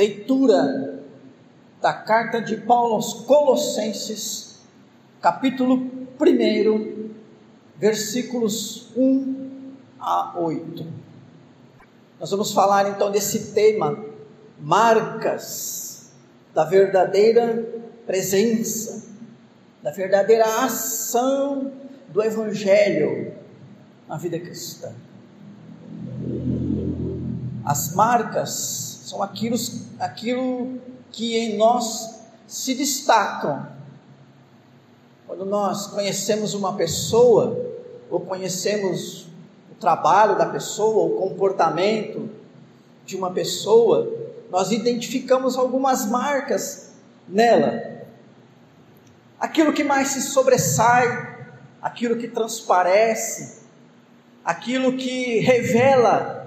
Leitura 0.00 0.98
da 1.78 1.92
carta 1.92 2.40
de 2.40 2.56
Paulo 2.56 2.94
aos 2.94 3.12
Colossenses, 3.12 4.60
capítulo 5.20 5.76
1, 6.18 7.10
versículos 7.76 8.88
1 8.96 9.74
a 10.00 10.38
8. 10.38 10.86
Nós 12.18 12.30
vamos 12.30 12.50
falar 12.54 12.88
então 12.88 13.10
desse 13.10 13.52
tema, 13.52 14.02
marcas 14.58 16.12
da 16.54 16.64
verdadeira 16.64 17.62
presença, 18.06 19.06
da 19.82 19.90
verdadeira 19.90 20.64
ação 20.64 21.72
do 22.08 22.22
Evangelho 22.22 23.34
na 24.08 24.16
vida 24.16 24.40
cristã. 24.40 24.94
As 27.70 27.94
marcas 27.94 29.00
são 29.04 29.22
aquilo, 29.22 29.56
aquilo 30.00 30.80
que 31.12 31.36
em 31.36 31.56
nós 31.56 32.20
se 32.44 32.74
destacam. 32.74 33.64
Quando 35.24 35.44
nós 35.46 35.86
conhecemos 35.86 36.52
uma 36.52 36.74
pessoa, 36.74 37.64
ou 38.10 38.18
conhecemos 38.22 39.28
o 39.70 39.76
trabalho 39.78 40.36
da 40.36 40.46
pessoa, 40.46 41.14
o 41.14 41.16
comportamento 41.16 42.28
de 43.06 43.14
uma 43.14 43.30
pessoa, 43.30 44.12
nós 44.50 44.72
identificamos 44.72 45.56
algumas 45.56 46.04
marcas 46.06 46.90
nela. 47.28 48.02
Aquilo 49.38 49.72
que 49.72 49.84
mais 49.84 50.08
se 50.08 50.22
sobressai, 50.22 51.38
aquilo 51.80 52.16
que 52.16 52.26
transparece, 52.26 53.60
aquilo 54.44 54.96
que 54.96 55.38
revela 55.38 56.39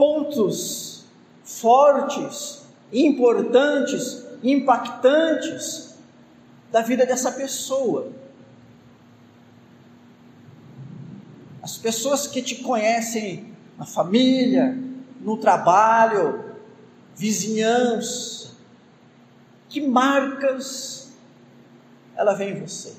pontos 0.00 1.04
fortes, 1.44 2.62
importantes, 2.90 4.24
impactantes 4.42 5.94
da 6.72 6.80
vida 6.80 7.04
dessa 7.04 7.30
pessoa. 7.32 8.10
As 11.62 11.76
pessoas 11.76 12.26
que 12.26 12.40
te 12.40 12.62
conhecem 12.62 13.52
na 13.76 13.84
família, 13.84 14.74
no 15.20 15.36
trabalho, 15.36 16.46
vizinhança, 17.14 18.52
que 19.68 19.82
marcas 19.82 21.12
ela 22.16 22.32
vem 22.32 22.56
em 22.56 22.60
você? 22.60 22.94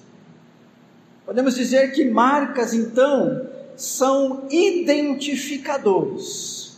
Podemos 1.26 1.56
dizer 1.56 1.94
que 1.94 2.06
marcas, 2.06 2.76
então, 2.76 3.50
são 3.76 4.46
identificadores 4.52 6.71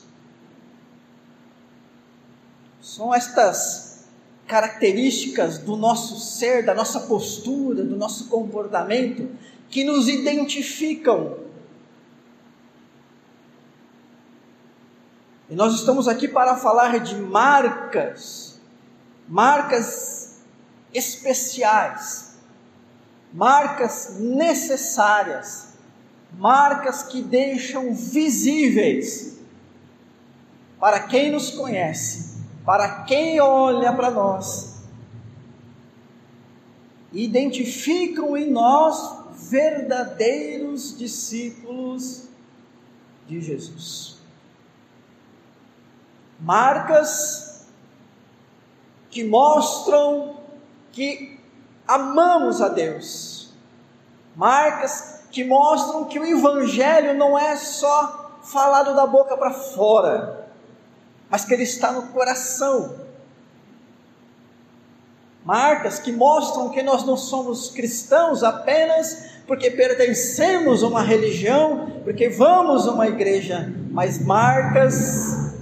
são 2.96 3.12
estas 3.12 4.06
características 4.46 5.58
do 5.58 5.76
nosso 5.76 6.20
ser, 6.20 6.64
da 6.64 6.76
nossa 6.76 7.00
postura, 7.00 7.84
do 7.84 7.96
nosso 7.96 8.28
comportamento, 8.28 9.32
que 9.68 9.84
nos 9.84 10.08
identificam. 10.08 11.40
E 15.50 15.56
nós 15.56 15.74
estamos 15.74 16.08
aqui 16.08 16.28
para 16.28 16.56
falar 16.56 17.00
de 17.00 17.16
marcas, 17.16 18.60
marcas 19.28 20.44
especiais, 20.94 22.36
marcas 23.34 24.20
necessárias, 24.20 25.74
marcas 26.32 27.02
que 27.02 27.24
deixam 27.24 27.92
visíveis 27.92 29.40
para 30.80 31.00
quem 31.00 31.32
nos 31.32 31.50
conhece 31.50 32.33
para 32.66 33.04
quem 33.04 33.40
olha 33.42 33.92
para 33.94 34.10
nós, 34.10 34.76
identificam 37.12 38.36
em 38.38 38.50
nós 38.50 39.18
verdadeiros 39.50 40.98
discípulos 40.98 42.28
de 43.28 43.42
Jesus. 43.42 44.18
Marcas 46.40 47.66
que 49.10 49.24
mostram 49.24 50.38
que 50.92 51.40
amamos 51.88 52.62
a 52.62 52.70
Deus. 52.70 53.54
Marcas 54.36 55.22
que 55.32 55.44
mostram 55.44 56.06
que 56.06 56.18
o 56.18 56.26
Evangelho 56.26 57.14
não 57.14 57.38
é 57.38 57.56
só 57.56 58.40
falado 58.44 58.96
da 58.96 59.06
boca 59.06 59.38
para 59.38 59.52
fora 59.52 60.43
mas 61.34 61.44
que 61.44 61.52
ele 61.52 61.64
está 61.64 61.92
no 61.92 62.10
coração. 62.10 62.94
Marcas 65.44 65.98
que 65.98 66.12
mostram 66.12 66.70
que 66.70 66.84
nós 66.84 67.04
não 67.08 67.18
somos 67.18 67.72
cristãos 67.72 68.44
apenas 68.44 69.32
porque 69.48 69.72
pertencemos 69.72 70.84
a 70.84 70.88
uma 70.88 71.02
religião, 71.02 72.02
porque 72.04 72.30
vamos 72.30 72.88
a 72.88 72.92
uma 72.92 73.08
igreja, 73.08 73.74
mas 73.90 74.24
marcas 74.24 75.56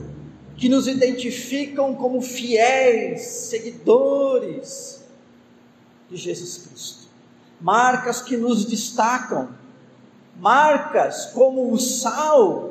que 0.57 0.67
nos 0.67 0.89
identificam 0.89 1.95
como 1.95 2.21
fiéis, 2.21 3.21
seguidores 3.21 5.05
de 6.09 6.17
Jesus 6.17 6.67
Cristo. 6.67 7.07
Marcas 7.61 8.19
que 8.19 8.35
nos 8.35 8.65
destacam, 8.65 9.47
marcas 10.37 11.27
como 11.27 11.71
o 11.71 11.79
sal 11.79 12.70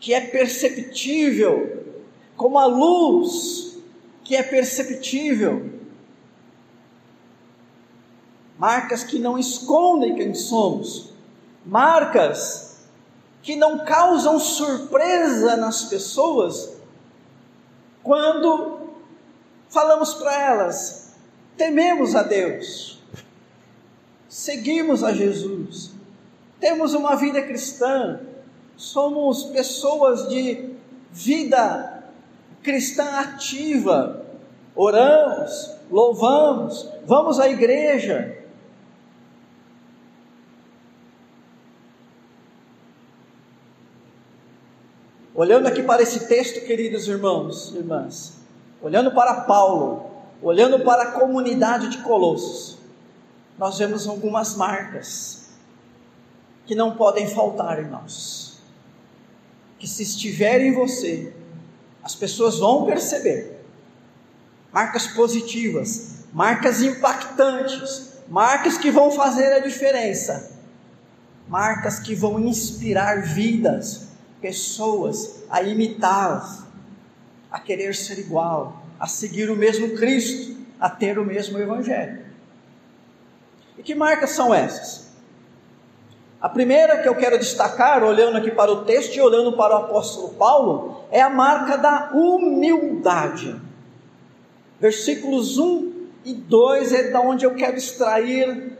que 0.00 0.14
é 0.14 0.20
perceptível, 0.22 1.84
como 2.36 2.58
a 2.58 2.64
luz 2.64 3.78
que 4.24 4.34
é 4.34 4.42
perceptível. 4.42 5.78
Marcas 8.58 9.04
que 9.04 9.18
não 9.18 9.38
escondem 9.38 10.16
quem 10.16 10.34
somos, 10.34 11.12
marcas 11.64 12.86
que 13.42 13.56
não 13.56 13.84
causam 13.84 14.38
surpresa 14.38 15.56
nas 15.56 15.84
pessoas 15.84 16.76
quando 18.02 18.80
falamos 19.68 20.14
para 20.14 20.34
elas: 20.42 21.14
tememos 21.56 22.14
a 22.14 22.22
Deus, 22.22 23.02
seguimos 24.28 25.02
a 25.04 25.12
Jesus, 25.12 25.92
temos 26.58 26.94
uma 26.94 27.14
vida 27.16 27.42
cristã, 27.42 28.20
somos 28.80 29.44
pessoas 29.44 30.26
de 30.30 30.74
vida 31.12 32.02
cristã 32.62 33.04
ativa, 33.20 34.24
oramos, 34.74 35.70
louvamos, 35.90 36.88
vamos 37.04 37.38
à 37.38 37.46
igreja. 37.46 38.38
Olhando 45.34 45.66
aqui 45.66 45.82
para 45.82 46.02
esse 46.02 46.26
texto, 46.26 46.64
queridos 46.64 47.06
irmãos 47.06 47.72
e 47.74 47.78
irmãs, 47.78 48.38
olhando 48.80 49.10
para 49.12 49.42
Paulo, 49.42 50.10
olhando 50.40 50.80
para 50.80 51.02
a 51.02 51.12
comunidade 51.12 51.88
de 51.88 51.98
Colossos, 51.98 52.78
nós 53.58 53.76
vemos 53.76 54.08
algumas 54.08 54.56
marcas 54.56 55.50
que 56.64 56.74
não 56.74 56.96
podem 56.96 57.28
faltar 57.28 57.78
em 57.78 57.86
nós 57.86 58.49
que 59.80 59.88
se 59.88 60.02
estiver 60.02 60.60
em 60.60 60.72
você, 60.74 61.32
as 62.02 62.14
pessoas 62.14 62.58
vão 62.58 62.84
perceber. 62.84 63.64
Marcas 64.70 65.06
positivas, 65.06 66.26
marcas 66.34 66.82
impactantes, 66.82 68.12
marcas 68.28 68.76
que 68.76 68.90
vão 68.90 69.10
fazer 69.10 69.50
a 69.54 69.58
diferença, 69.58 70.52
marcas 71.48 71.98
que 71.98 72.14
vão 72.14 72.38
inspirar 72.38 73.22
vidas, 73.22 74.08
pessoas 74.40 75.44
a 75.48 75.62
imitá-las, 75.62 76.62
a 77.50 77.58
querer 77.58 77.94
ser 77.94 78.18
igual, 78.18 78.84
a 79.00 79.06
seguir 79.06 79.50
o 79.50 79.56
mesmo 79.56 79.96
Cristo, 79.96 80.58
a 80.78 80.90
ter 80.90 81.18
o 81.18 81.24
mesmo 81.24 81.58
Evangelho. 81.58 82.26
E 83.78 83.82
que 83.82 83.94
marcas 83.94 84.30
são 84.30 84.54
essas? 84.54 85.09
A 86.40 86.48
primeira 86.48 87.02
que 87.02 87.08
eu 87.08 87.14
quero 87.14 87.38
destacar, 87.38 88.02
olhando 88.02 88.38
aqui 88.38 88.50
para 88.50 88.72
o 88.72 88.84
texto 88.84 89.14
e 89.14 89.20
olhando 89.20 89.52
para 89.52 89.74
o 89.74 89.84
apóstolo 89.84 90.30
Paulo, 90.30 91.04
é 91.10 91.20
a 91.20 91.28
marca 91.28 91.76
da 91.76 92.10
humildade. 92.14 93.60
Versículos 94.80 95.58
1 95.58 95.92
e 96.24 96.32
2 96.32 96.92
é 96.94 97.10
da 97.10 97.20
onde 97.20 97.44
eu 97.44 97.54
quero 97.54 97.76
extrair 97.76 98.78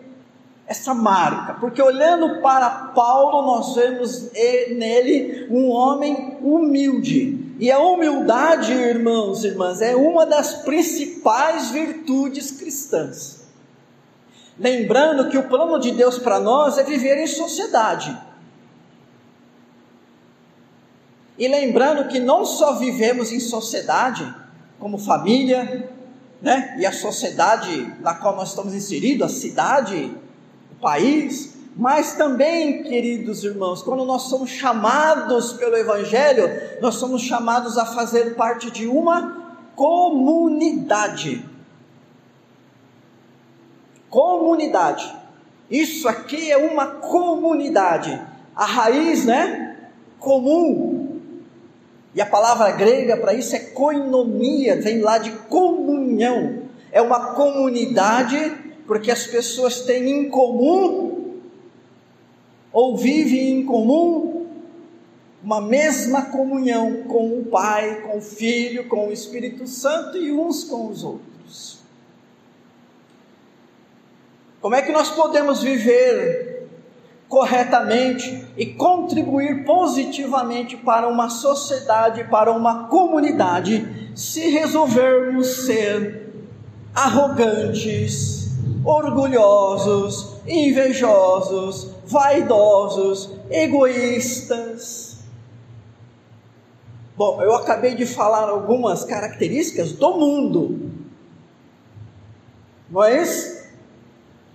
essa 0.67 0.95
marca, 0.95 1.55
porque 1.55 1.83
olhando 1.83 2.41
para 2.41 2.71
Paulo, 2.95 3.43
nós 3.43 3.75
vemos 3.75 4.31
nele 4.33 5.49
um 5.51 5.69
homem 5.69 6.39
humilde. 6.41 7.57
E 7.59 7.71
a 7.71 7.79
humildade, 7.79 8.73
irmãos 8.73 9.45
e 9.45 9.49
irmãs, 9.49 9.83
é 9.83 9.95
uma 9.95 10.25
das 10.25 10.63
principais 10.63 11.73
virtudes 11.73 12.53
cristãs. 12.53 13.40
Lembrando 14.61 15.31
que 15.31 15.39
o 15.39 15.49
plano 15.49 15.81
de 15.81 15.91
Deus 15.91 16.19
para 16.19 16.39
nós 16.39 16.77
é 16.77 16.85
viver 16.85 17.17
em 17.17 17.27
sociedade. 17.27 18.15
E 21.39 21.49
lembrando 21.49 22.09
que 22.09 22.19
não 22.19 22.45
só 22.45 22.75
vivemos 22.75 23.33
em 23.33 23.41
sociedade, 23.41 24.35
como 24.79 24.99
família, 24.99 25.91
né? 26.43 26.77
E 26.79 26.85
a 26.85 26.93
sociedade 26.93 27.91
na 28.01 28.13
qual 28.13 28.37
nós 28.37 28.51
estamos 28.51 28.75
inseridos, 28.75 29.27
a 29.27 29.35
cidade, 29.35 30.15
o 30.73 30.75
país, 30.75 31.55
mas 31.75 32.13
também, 32.13 32.83
queridos 32.83 33.43
irmãos, 33.43 33.83
quando 33.83 34.05
nós 34.05 34.25
somos 34.25 34.51
chamados 34.51 35.55
pelo 35.55 35.75
Evangelho, 35.75 36.51
nós 36.83 36.97
somos 36.97 37.23
chamados 37.23 37.79
a 37.79 37.87
fazer 37.87 38.35
parte 38.35 38.71
de 38.71 38.87
uma 38.87 39.57
comunidade. 39.75 41.49
Comunidade. 44.11 45.17
Isso 45.71 46.09
aqui 46.09 46.51
é 46.51 46.57
uma 46.57 46.87
comunidade. 46.87 48.21
A 48.55 48.65
raiz, 48.65 49.25
né? 49.25 49.77
Comum. 50.19 51.21
E 52.15 52.21
a 52.21 52.27
palavra 52.27 52.73
grega 52.73 53.17
para 53.17 53.33
isso 53.33 53.55
é 53.55 53.61
koinonia, 53.61 54.81
vem 54.81 55.01
lá 55.01 55.19
de 55.19 55.31
comunhão. 55.31 56.65
É 56.91 57.01
uma 57.01 57.35
comunidade 57.35 58.53
porque 58.87 59.13
as 59.13 59.27
pessoas 59.27 59.83
têm 59.83 60.11
em 60.11 60.29
comum 60.29 61.39
ou 62.73 62.97
vivem 62.97 63.61
em 63.61 63.65
comum 63.65 64.47
uma 65.43 65.61
mesma 65.61 66.27
comunhão 66.27 67.05
com 67.05 67.39
o 67.39 67.45
Pai, 67.45 68.03
com 68.03 68.19
o 68.19 68.21
Filho, 68.21 68.89
com 68.89 69.09
o 69.09 69.13
Espírito 69.13 69.67
Santo 69.67 70.19
e 70.19 70.33
uns 70.33 70.65
com 70.65 70.89
os 70.89 71.03
outros. 71.05 71.80
Como 74.61 74.75
é 74.75 74.83
que 74.83 74.93
nós 74.93 75.11
podemos 75.11 75.63
viver 75.63 76.69
corretamente 77.29 78.47
e 78.57 78.67
contribuir 78.67 79.65
positivamente 79.65 80.77
para 80.77 81.09
uma 81.09 81.31
sociedade, 81.31 82.25
para 82.25 82.53
uma 82.53 82.89
comunidade, 82.89 84.11
se 84.15 84.51
resolvermos 84.51 85.65
ser 85.65 86.29
arrogantes, 86.95 88.51
orgulhosos, 88.85 90.41
invejosos, 90.47 91.93
vaidosos, 92.05 93.31
egoístas? 93.49 95.21
Bom, 97.17 97.41
eu 97.43 97.55
acabei 97.55 97.95
de 97.95 98.05
falar 98.05 98.49
algumas 98.49 99.05
características 99.05 99.93
do 99.93 100.19
mundo, 100.19 100.91
não 102.91 103.05
é 103.05 103.23
isso? 103.23 103.60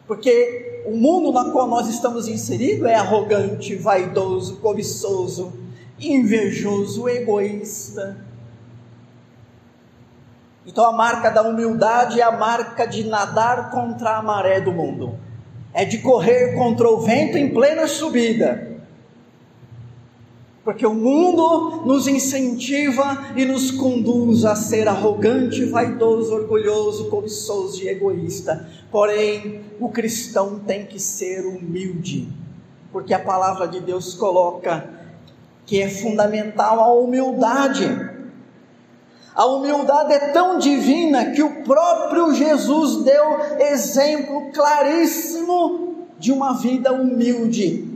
Porque 0.07 0.84
o 0.86 0.96
mundo 0.96 1.31
na 1.31 1.52
qual 1.52 1.68
nós 1.68 1.88
estamos 1.88 2.28
inseridos 2.28 2.88
é 2.88 2.96
arrogante, 2.96 3.75
vaidoso, 3.75 4.57
cobiçoso, 4.57 5.54
invejoso, 6.00 7.10
egoísta. 7.10 8.18
Então 10.66 10.86
a 10.86 10.92
marca 10.92 11.30
da 11.30 11.42
humildade 11.42 12.19
é 12.19 12.24
a 12.24 12.31
marca 12.31 12.86
de 12.86 13.04
nadar 13.04 13.72
contra 13.72 14.18
a 14.18 14.22
maré 14.22 14.62
do 14.62 14.72
mundo. 14.72 15.18
É 15.74 15.86
de 15.86 15.98
correr 16.00 16.56
contra 16.56 16.88
o 16.90 17.01
vento 17.01 17.38
em 17.38 17.54
plena 17.54 17.88
subida 17.88 18.75
porque 20.65 20.85
o 20.85 20.95
mundo 20.95 21.83
nos 21.85 22.07
incentiva 22.07 23.23
e 23.35 23.45
nos 23.45 23.69
conduz 23.69 24.44
a 24.44 24.56
ser 24.56 24.88
arrogante, 24.88 25.63
vaidoso, 25.65 26.33
orgulhoso, 26.33 27.07
cobiçoso 27.07 27.83
e 27.83 27.88
egoísta. 27.88 28.67
Porém, 28.91 29.62
o 29.79 29.89
cristão 29.89 30.57
tem 30.57 30.83
que 30.83 31.00
ser 31.00 31.45
humilde, 31.45 32.27
porque 32.91 33.13
a 33.13 33.19
palavra 33.19 33.67
de 33.67 33.79
Deus 33.79 34.15
coloca 34.15 34.89
que 35.67 35.79
é 35.79 35.88
fundamental 35.88 36.79
a 36.79 36.91
humildade. 36.95 37.85
A 39.35 39.45
humildade 39.45 40.13
é 40.13 40.31
tão 40.31 40.57
divina 40.57 41.31
que 41.31 41.44
o 41.44 41.63
próprio 41.63 42.33
Jesus 42.33 43.03
deu 43.03 43.23
exemplo 43.59 44.51
claríssimo 44.51 46.07
de 46.17 46.31
uma 46.31 46.53
vida 46.53 46.91
humilde. 46.91 47.94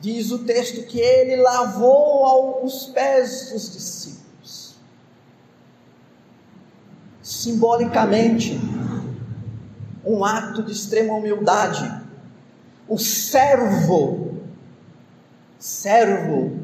Diz 0.00 0.30
o 0.30 0.44
texto 0.44 0.86
que 0.86 1.00
ele 1.00 1.36
lavou 1.36 2.64
os 2.64 2.86
pés 2.86 3.50
dos 3.50 3.72
discípulos. 3.72 4.76
Simbolicamente, 7.20 8.58
um 10.04 10.24
ato 10.24 10.62
de 10.62 10.72
extrema 10.72 11.14
humildade. 11.14 12.06
O 12.86 12.96
servo, 12.96 14.40
servo, 15.58 16.58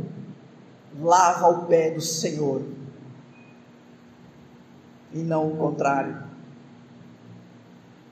lava 1.00 1.48
o 1.48 1.66
pé 1.66 1.90
do 1.90 2.00
Senhor, 2.00 2.62
e 5.12 5.18
não 5.18 5.52
o 5.52 5.56
contrário. 5.56 6.33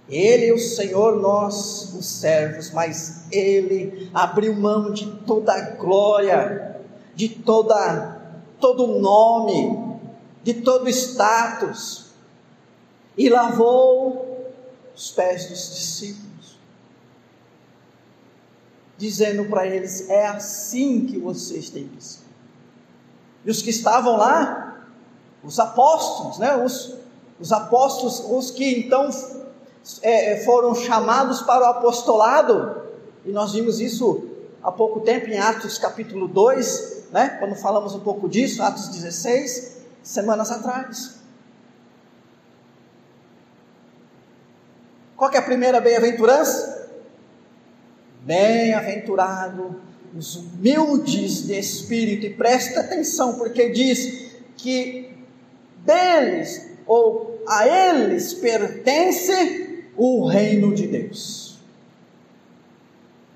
Ele, 0.09 0.53
o 0.53 0.59
Senhor, 0.59 1.21
nós, 1.21 1.95
os 1.95 2.07
servos, 2.07 2.71
mas 2.71 3.27
ele 3.31 4.11
abriu 4.13 4.55
mão 4.55 4.93
de 4.93 5.07
toda 5.27 5.53
a 5.53 5.71
glória, 5.77 6.77
de 7.15 7.29
toda 7.29 8.21
todo 8.61 9.01
nome, 9.01 10.01
de 10.43 10.55
todo 10.55 10.89
status 10.89 12.13
e 13.17 13.29
lavou 13.29 14.53
os 14.95 15.11
pés 15.11 15.47
dos 15.47 15.75
discípulos, 15.75 16.59
dizendo 18.97 19.49
para 19.49 19.67
eles: 19.67 20.09
é 20.09 20.27
assim 20.27 21.07
que 21.07 21.19
vocês 21.19 21.71
têm 21.71 21.89
que 21.89 22.03
ser. 22.03 22.23
E 23.45 23.51
os 23.51 23.61
que 23.61 23.71
estavam 23.71 24.17
lá, 24.17 24.87
os 25.43 25.59
apóstolos, 25.59 26.39
né, 26.39 26.57
os, 26.57 26.97
os 27.41 27.53
apóstolos, 27.53 28.21
os 28.21 28.51
que 28.51 28.79
então 28.79 29.11
é, 30.01 30.33
é, 30.33 30.45
foram 30.45 30.75
chamados 30.75 31.43
para 31.43 31.63
o 31.63 31.71
apostolado, 31.71 32.83
e 33.25 33.31
nós 33.31 33.53
vimos 33.53 33.81
isso 33.81 34.29
há 34.63 34.71
pouco 34.71 35.01
tempo 35.01 35.27
em 35.29 35.39
Atos 35.39 35.79
capítulo 35.79 36.29
2, 36.29 37.09
né? 37.13 37.37
quando 37.39 37.55
falamos 37.57 37.95
um 37.95 38.01
pouco 38.01 38.29
disso, 38.29 38.63
Atos 38.63 38.89
16, 38.89 39.79
semanas 40.03 40.51
atrás. 40.51 41.17
Qual 45.17 45.31
é 45.31 45.39
a 45.39 45.43
primeira 45.43 45.81
bem-aventurança? 45.81 46.91
Bem-aventurado 48.23 49.81
os 50.17 50.37
humildes 50.37 51.47
de 51.47 51.59
espírito, 51.59 52.27
e 52.27 52.35
presta 52.35 52.81
atenção, 52.81 53.35
porque 53.35 53.71
diz 53.71 54.33
que 54.57 55.17
deles 55.79 56.71
ou 56.87 57.43
a 57.49 57.67
eles 57.67 58.35
pertence 58.35 59.72
o 59.97 60.27
reino 60.27 60.75
de 60.75 60.87
Deus. 60.87 61.59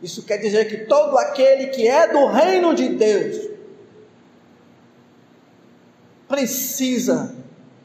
Isso 0.03 0.23
quer 0.23 0.39
dizer 0.39 0.69
que 0.69 0.87
todo 0.87 1.17
aquele 1.19 1.69
que 1.69 1.89
é 1.89 2.07
do 2.13 2.27
reino 2.27 2.75
de 2.75 2.91
Deus 2.91 3.51
precisa 6.29 7.35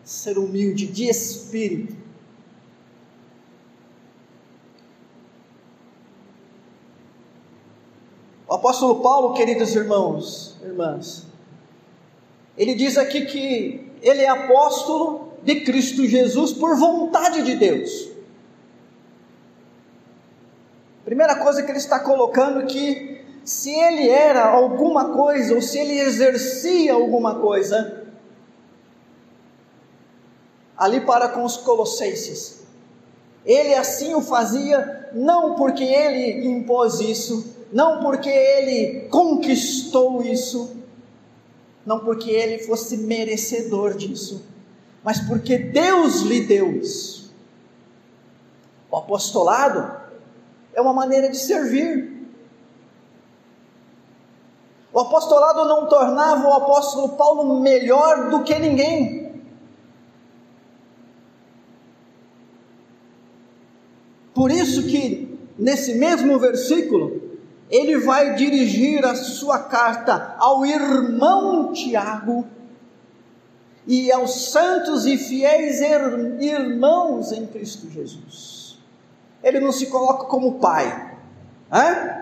ser 0.03 0.37
humilde 0.37 0.87
de 0.87 1.07
espírito. 1.07 1.95
O 8.47 8.53
apóstolo 8.55 9.01
Paulo, 9.01 9.33
queridos 9.33 9.73
irmãos, 9.73 10.57
irmãs, 10.61 11.25
ele 12.57 12.75
diz 12.75 12.97
aqui 12.97 13.25
que 13.25 13.89
ele 14.01 14.21
é 14.21 14.27
apóstolo 14.27 15.31
de 15.41 15.61
Cristo 15.61 16.05
Jesus 16.05 16.51
por 16.51 16.77
vontade 16.77 17.43
de 17.43 17.55
Deus. 17.55 18.10
Primeira 21.11 21.35
coisa 21.35 21.61
que 21.61 21.69
ele 21.69 21.77
está 21.77 21.99
colocando 21.99 22.65
que 22.67 23.19
se 23.43 23.69
ele 23.69 24.07
era 24.07 24.45
alguma 24.45 25.09
coisa 25.09 25.53
ou 25.53 25.61
se 25.61 25.77
ele 25.77 25.99
exercia 25.99 26.93
alguma 26.93 27.35
coisa 27.35 28.05
ali 30.77 31.01
para 31.01 31.27
com 31.27 31.43
os 31.43 31.57
colossenses, 31.57 32.63
ele 33.45 33.73
assim 33.73 34.15
o 34.15 34.21
fazia 34.21 35.09
não 35.11 35.55
porque 35.55 35.83
ele 35.83 36.47
impôs 36.47 37.01
isso, 37.01 37.57
não 37.73 37.99
porque 37.99 38.29
ele 38.29 39.09
conquistou 39.09 40.23
isso, 40.23 40.77
não 41.85 41.99
porque 41.99 42.31
ele 42.31 42.59
fosse 42.59 42.95
merecedor 42.95 43.95
disso, 43.95 44.45
mas 45.03 45.19
porque 45.19 45.57
Deus 45.57 46.21
lhe 46.21 46.45
deu 46.45 46.71
isso. 46.71 47.33
O 48.89 48.95
apostolado 48.95 49.99
é 50.73 50.81
uma 50.81 50.93
maneira 50.93 51.29
de 51.29 51.37
servir. 51.37 52.11
O 54.93 54.99
apostolado 54.99 55.65
não 55.65 55.87
tornava 55.87 56.47
o 56.47 56.53
apóstolo 56.53 57.09
Paulo 57.09 57.61
melhor 57.61 58.29
do 58.29 58.43
que 58.43 58.57
ninguém. 58.59 59.21
Por 64.33 64.51
isso 64.51 64.83
que 64.87 65.39
nesse 65.57 65.95
mesmo 65.95 66.37
versículo 66.39 67.21
ele 67.69 67.99
vai 67.99 68.35
dirigir 68.35 69.05
a 69.05 69.15
sua 69.15 69.59
carta 69.59 70.35
ao 70.37 70.65
irmão 70.65 71.71
Tiago 71.71 72.45
e 73.87 74.11
aos 74.11 74.51
santos 74.51 75.05
e 75.05 75.17
fiéis 75.17 75.79
irmãos 75.81 77.31
em 77.31 77.47
Cristo 77.47 77.89
Jesus. 77.89 78.60
Ele 79.43 79.59
não 79.59 79.71
se 79.71 79.87
coloca 79.87 80.25
como 80.25 80.59
pai, 80.59 81.17
hein? 81.73 82.21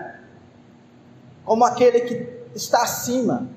como 1.44 1.64
aquele 1.64 2.00
que 2.00 2.28
está 2.54 2.82
acima, 2.82 3.48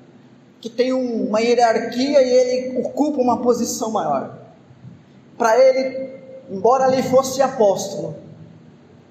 que 0.60 0.68
tem 0.68 0.92
uma 0.92 1.40
hierarquia 1.40 2.22
e 2.22 2.30
ele 2.30 2.78
ocupa 2.78 3.20
uma 3.20 3.40
posição 3.40 3.90
maior. 3.90 4.38
Para 5.36 5.58
ele, 5.58 6.20
embora 6.50 6.92
ele 6.92 7.02
fosse 7.02 7.42
apóstolo, 7.42 8.16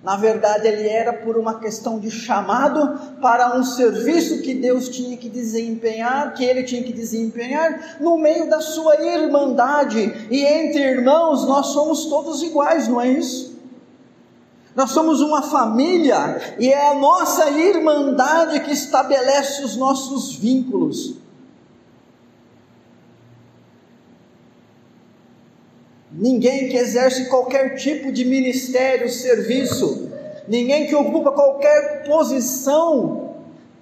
na 0.04 0.18
verdade, 0.18 0.68
ele 0.68 0.90
era 0.90 1.14
por 1.14 1.38
uma 1.38 1.60
questão 1.60 1.98
de 1.98 2.12
chamado 2.12 3.16
para 3.22 3.58
um 3.58 3.64
serviço 3.64 4.42
que 4.42 4.54
Deus 4.54 4.90
tinha 4.90 5.16
que 5.16 5.30
desempenhar, 5.30 6.34
que 6.34 6.44
ele 6.44 6.64
tinha 6.64 6.84
que 6.84 6.92
desempenhar 6.92 7.98
no 8.02 8.18
meio 8.18 8.50
da 8.50 8.60
sua 8.60 9.02
irmandade. 9.02 10.28
E 10.30 10.44
entre 10.44 10.82
irmãos, 10.82 11.48
nós 11.48 11.68
somos 11.68 12.08
todos 12.08 12.44
iguais, 12.44 12.90
não 12.90 13.00
é 13.00 13.08
isso? 13.12 13.53
Nós 14.76 14.92
somos 14.92 15.22
uma 15.22 15.42
família 15.44 16.56
e 16.60 16.70
é 16.70 16.90
a 16.90 16.96
nossa 16.96 17.50
irmandade 17.52 18.62
que 18.62 18.72
estabelece 18.72 19.64
os 19.64 19.76
nossos 19.76 20.36
vínculos. 20.36 21.24
ninguém 26.14 26.70
que 26.70 26.78
exerce 26.78 27.26
qualquer 27.26 27.76
tipo 27.76 28.12
de 28.12 28.24
ministério, 28.24 29.10
serviço, 29.10 30.10
ninguém 30.48 30.88
que 30.88 30.96
ocupa 30.96 31.32
qualquer 31.32 32.06
posição 32.06 33.36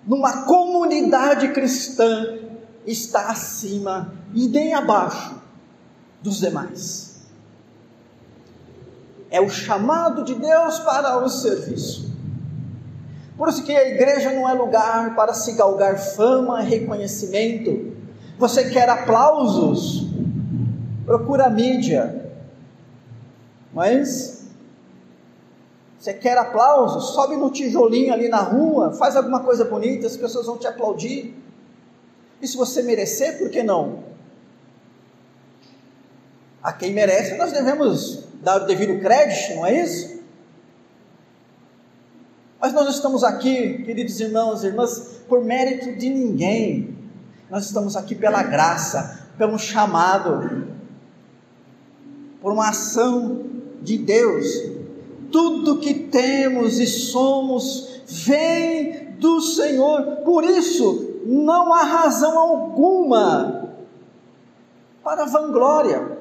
numa 0.08 0.46
comunidade 0.46 1.50
cristã 1.50 2.40
está 2.86 3.30
acima 3.30 4.14
e 4.34 4.48
nem 4.48 4.74
abaixo 4.74 5.36
dos 6.22 6.40
demais. 6.40 7.11
É 9.32 9.42
o 9.42 9.50
chamado 9.50 10.24
de 10.24 10.36
Deus 10.36 10.78
para 10.80 11.18
o 11.18 11.30
serviço. 11.30 12.12
Por 13.38 13.50
isso 13.50 13.64
que 13.64 13.76
a 13.76 13.88
igreja 13.88 14.32
não 14.34 14.48
é 14.48 14.54
lugar 14.54 15.16
para 15.16 15.34
se 15.34 15.54
galgar 15.54 15.98
fama, 15.98 16.60
reconhecimento. 16.60 17.96
Você 18.38 18.70
quer 18.70 18.88
aplausos? 18.90 20.06
Procura 21.06 21.46
a 21.46 21.50
mídia, 21.50 22.32
mas 23.74 24.42
você 25.98 26.14
quer 26.14 26.38
aplausos? 26.38 27.14
Sobe 27.14 27.38
no 27.38 27.52
tijolinho 27.52 28.14
ali 28.14 28.28
na 28.28 28.40
rua, 28.40 28.92
faz 28.94 29.16
alguma 29.16 29.42
coisa 29.42 29.66
bonita, 29.66 30.08
as 30.08 30.18
pessoas 30.18 30.46
vão 30.46 30.58
te 30.58 30.68
aplaudir. 30.68 31.36
E 32.42 32.48
se 32.48 32.58
você 32.58 32.82
merecer, 32.82 33.38
por 33.38 33.50
que 33.50 33.62
não? 33.62 34.04
A 36.62 36.74
quem 36.74 36.92
merece, 36.92 37.38
nós 37.38 37.52
devemos 37.52 38.31
dar 38.42 38.64
o 38.64 38.66
devido 38.66 39.00
crédito, 39.00 39.56
não 39.56 39.66
é 39.66 39.84
isso? 39.84 40.22
Mas 42.60 42.74
nós 42.74 42.94
estamos 42.94 43.24
aqui, 43.24 43.84
queridos 43.84 44.20
irmãos 44.20 44.64
e 44.64 44.68
irmãs, 44.68 45.22
por 45.28 45.44
mérito 45.44 45.98
de 45.98 46.10
ninguém. 46.10 46.96
Nós 47.50 47.66
estamos 47.66 47.96
aqui 47.96 48.14
pela 48.14 48.44
graça, 48.44 49.28
pelo 49.38 49.58
chamado, 49.58 50.68
por 52.40 52.52
uma 52.52 52.70
ação 52.70 53.46
de 53.82 53.98
Deus. 53.98 54.46
Tudo 55.32 55.80
que 55.80 55.94
temos 55.94 56.80
e 56.80 56.86
somos 56.86 58.02
vem 58.06 59.12
do 59.18 59.42
Senhor. 59.42 60.18
Por 60.24 60.44
isso, 60.44 61.22
não 61.26 61.74
há 61.74 61.84
razão 61.84 62.38
alguma 62.38 63.70
para 65.04 65.26
vanglória. 65.26 66.21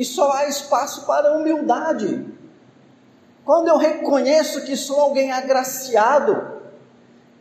E 0.00 0.04
só 0.06 0.32
há 0.32 0.48
espaço 0.48 1.04
para 1.04 1.36
humildade. 1.36 2.26
Quando 3.44 3.68
eu 3.68 3.76
reconheço 3.76 4.64
que 4.64 4.74
sou 4.74 4.98
alguém 4.98 5.30
agraciado, 5.30 6.62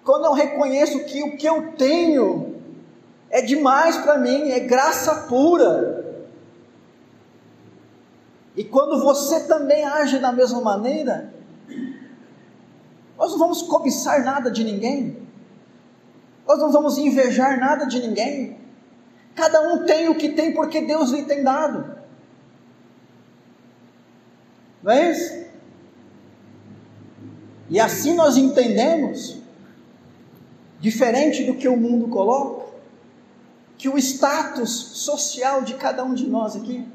quando 0.04 0.26
eu 0.26 0.34
reconheço 0.34 1.06
que 1.06 1.24
o 1.24 1.38
que 1.38 1.48
eu 1.48 1.72
tenho 1.78 2.62
é 3.30 3.42
demais 3.42 3.96
para 4.00 4.18
mim, 4.18 4.52
é 4.52 4.60
graça 4.60 5.28
pura, 5.30 6.06
e 8.58 8.66
quando 8.66 9.02
você 9.02 9.48
também 9.48 9.86
age 9.86 10.20
da 10.20 10.34
mesma 10.34 10.60
maneira, 10.60 11.34
nós 13.18 13.32
não 13.32 13.40
vamos 13.40 13.62
cobiçar 13.62 14.22
nada 14.26 14.52
de 14.52 14.66
ninguém, 14.66 15.26
nós 16.46 16.60
não 16.60 16.74
vamos 16.74 16.98
invejar 16.98 17.58
nada 17.58 17.86
de 17.86 18.06
ninguém. 18.06 18.60
Cada 19.34 19.62
um 19.62 19.86
tem 19.86 20.10
o 20.10 20.16
que 20.16 20.28
tem 20.28 20.54
porque 20.54 20.82
Deus 20.82 21.12
lhe 21.12 21.24
tem 21.24 21.42
dado. 21.42 21.99
Não 24.82 24.92
é 24.92 25.12
isso? 25.12 25.46
E 27.70 27.80
assim 27.80 28.16
nós 28.16 28.38
entendemos, 28.38 29.38
diferente 30.80 31.44
do 31.44 31.56
que 31.56 31.68
o 31.68 31.78
mundo 31.78 32.08
coloca, 32.08 32.68
que 33.78 33.88
o 33.88 33.98
status 33.98 34.72
social 34.72 35.62
de 35.62 35.76
cada 35.76 36.04
um 36.04 36.14
de 36.14 36.28
nós 36.28 36.56
aqui 36.56 36.86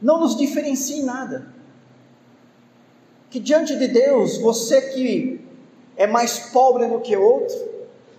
não 0.00 0.20
nos 0.20 0.36
diferencia 0.36 0.96
em 0.96 1.04
nada. 1.04 1.52
Que 3.30 3.38
diante 3.38 3.76
de 3.76 3.88
Deus, 3.88 4.38
você 4.38 4.80
que 4.80 5.40
é 5.96 6.06
mais 6.06 6.38
pobre 6.50 6.86
do 6.86 7.00
que 7.00 7.16
outro, 7.16 7.56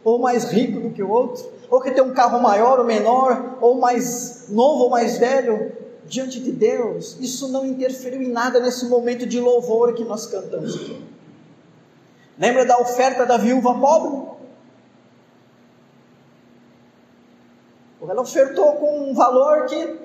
ou 0.04 0.20
mais 0.20 0.46
rico 0.46 0.80
do 0.80 0.92
que 0.92 1.04
o 1.04 1.10
outro, 1.10 1.52
ou 1.70 1.82
que 1.82 1.92
tem 1.92 2.04
um 2.04 2.14
carro 2.14 2.42
maior 2.42 2.80
ou 2.80 2.86
menor, 2.86 3.58
ou 3.62 3.80
mais 3.80 4.50
novo 4.50 4.86
ou 4.86 4.90
mais 4.90 5.18
velho, 5.18 5.72
diante 6.10 6.40
de 6.40 6.52
Deus, 6.52 7.18
isso 7.20 7.48
não 7.48 7.66
interferiu 7.66 8.22
em 8.22 8.30
nada 8.30 8.60
nesse 8.60 8.86
momento 8.88 9.26
de 9.26 9.40
louvor 9.40 9.94
que 9.94 10.04
nós 10.04 10.26
cantamos 10.26 10.76
aqui. 10.76 11.02
Lembra 12.38 12.66
da 12.66 12.80
oferta 12.80 13.26
da 13.26 13.38
viúva 13.38 13.78
pobre? 13.80 14.30
Ela 18.02 18.22
ofertou 18.24 18.74
com 18.74 19.12
um 19.12 19.14
valor 19.14 19.68
que 19.68 19.98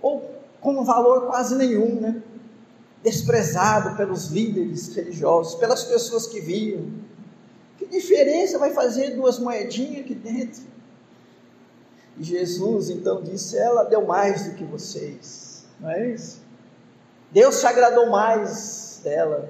ou 0.00 0.28
com 0.60 0.80
um 0.80 0.84
valor 0.84 1.26
quase 1.26 1.54
nenhum, 1.54 2.00
né? 2.00 2.20
desprezado 3.02 3.96
pelos 3.96 4.26
líderes 4.26 4.94
religiosos, 4.94 5.54
pelas 5.56 5.84
pessoas 5.84 6.26
que 6.26 6.40
viam. 6.40 6.90
Que 7.78 7.86
diferença 7.86 8.58
vai 8.58 8.72
fazer 8.72 9.14
duas 9.14 9.38
moedinhas 9.38 10.04
aqui 10.04 10.14
dentro? 10.14 10.71
Jesus 12.18 12.90
então 12.90 13.22
disse: 13.22 13.56
Ela 13.56 13.84
deu 13.84 14.06
mais 14.06 14.44
do 14.44 14.54
que 14.54 14.64
vocês, 14.64 15.64
não 15.80 15.90
é 15.90 16.10
isso? 16.10 16.40
Deus 17.30 17.56
se 17.56 17.66
agradou 17.66 18.10
mais 18.10 19.00
dela. 19.02 19.48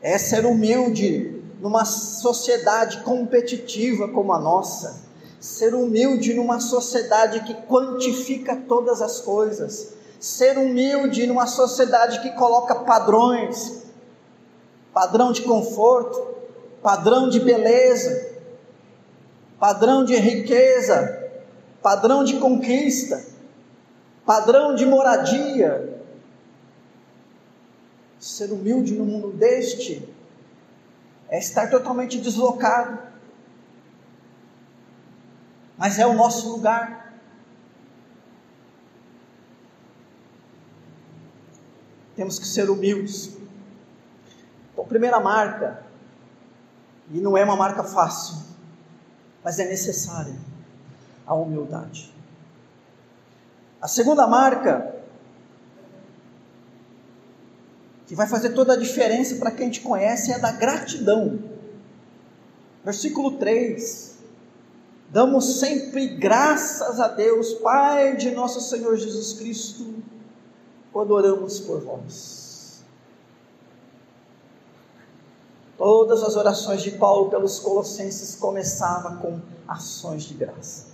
É 0.00 0.16
ser 0.16 0.46
humilde 0.46 1.42
numa 1.60 1.84
sociedade 1.84 3.02
competitiva 3.02 4.08
como 4.08 4.32
a 4.32 4.38
nossa 4.38 5.10
ser 5.40 5.74
humilde 5.74 6.34
numa 6.34 6.60
sociedade 6.60 7.40
que 7.40 7.54
quantifica 7.66 8.54
todas 8.68 9.00
as 9.00 9.20
coisas, 9.20 9.94
ser 10.20 10.58
humilde 10.58 11.26
numa 11.26 11.46
sociedade 11.46 12.20
que 12.20 12.30
coloca 12.32 12.74
padrões, 12.74 13.84
padrão 14.92 15.32
de 15.32 15.40
conforto, 15.40 16.39
padrão 16.82 17.28
de 17.28 17.40
beleza, 17.40 18.38
padrão 19.58 20.04
de 20.04 20.16
riqueza, 20.16 21.30
padrão 21.82 22.24
de 22.24 22.38
conquista, 22.38 23.24
padrão 24.24 24.74
de 24.74 24.86
moradia. 24.86 26.00
Ser 28.18 28.52
humilde 28.52 28.92
no 28.94 29.04
mundo 29.04 29.32
deste 29.32 30.06
é 31.28 31.38
estar 31.38 31.70
totalmente 31.70 32.18
deslocado 32.18 33.10
mas 35.80 35.98
é 35.98 36.06
o 36.06 36.12
nosso 36.12 36.50
lugar. 36.50 37.16
Temos 42.14 42.38
que 42.38 42.46
ser 42.46 42.68
humildes. 42.68 43.34
Então, 44.74 44.84
primeira 44.84 45.18
marca, 45.20 45.82
e 47.10 47.20
não 47.20 47.36
é 47.36 47.44
uma 47.44 47.56
marca 47.56 47.82
fácil, 47.82 48.36
mas 49.42 49.58
é 49.58 49.66
necessária 49.66 50.34
a 51.26 51.34
humildade. 51.34 52.12
A 53.80 53.88
segunda 53.88 54.26
marca, 54.26 54.94
que 58.06 58.14
vai 58.14 58.26
fazer 58.26 58.50
toda 58.50 58.74
a 58.74 58.76
diferença 58.76 59.36
para 59.36 59.50
quem 59.50 59.70
te 59.70 59.80
conhece, 59.80 60.32
é 60.32 60.36
a 60.36 60.38
da 60.38 60.52
gratidão. 60.52 61.38
Versículo 62.84 63.32
3 63.38 64.10
Damos 65.10 65.58
sempre 65.58 66.06
graças 66.06 67.00
a 67.00 67.08
Deus, 67.08 67.54
Pai 67.54 68.16
de 68.16 68.30
nosso 68.30 68.60
Senhor 68.60 68.96
Jesus 68.96 69.32
Cristo, 69.32 69.94
quando 70.92 71.10
oramos 71.10 71.58
por 71.58 71.80
vós. 71.80 72.39
Todas 75.80 76.22
as 76.22 76.36
orações 76.36 76.82
de 76.82 76.90
Paulo 76.90 77.30
pelos 77.30 77.58
Colossenses 77.58 78.36
começavam 78.36 79.16
com 79.16 79.40
ações 79.66 80.24
de 80.24 80.34
graça. 80.34 80.88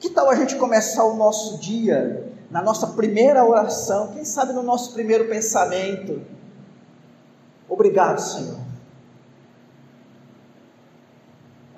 Que 0.00 0.10
tal 0.10 0.28
a 0.28 0.34
gente 0.34 0.56
começar 0.56 1.04
o 1.04 1.14
nosso 1.14 1.56
dia, 1.58 2.34
na 2.50 2.60
nossa 2.60 2.88
primeira 2.88 3.44
oração, 3.44 4.08
quem 4.08 4.24
sabe 4.24 4.52
no 4.52 4.64
nosso 4.64 4.92
primeiro 4.92 5.28
pensamento? 5.28 6.20
Obrigado, 7.68 8.18
Senhor. 8.18 8.58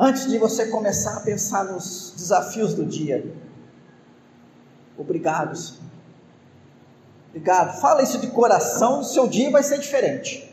Antes 0.01 0.27
de 0.27 0.39
você 0.39 0.69
começar 0.69 1.19
a 1.19 1.21
pensar 1.21 1.65
nos 1.67 2.15
desafios 2.17 2.73
do 2.73 2.87
dia, 2.87 3.37
obrigado, 4.97 5.55
Senhor. 5.55 5.83
Obrigado. 7.29 7.79
Fala 7.83 8.03
isso 8.03 8.17
de 8.17 8.29
coração, 8.29 9.01
o 9.01 9.05
seu 9.05 9.29
dia 9.29 9.51
vai 9.51 9.63
ser 9.63 9.79
diferente. 9.79 10.44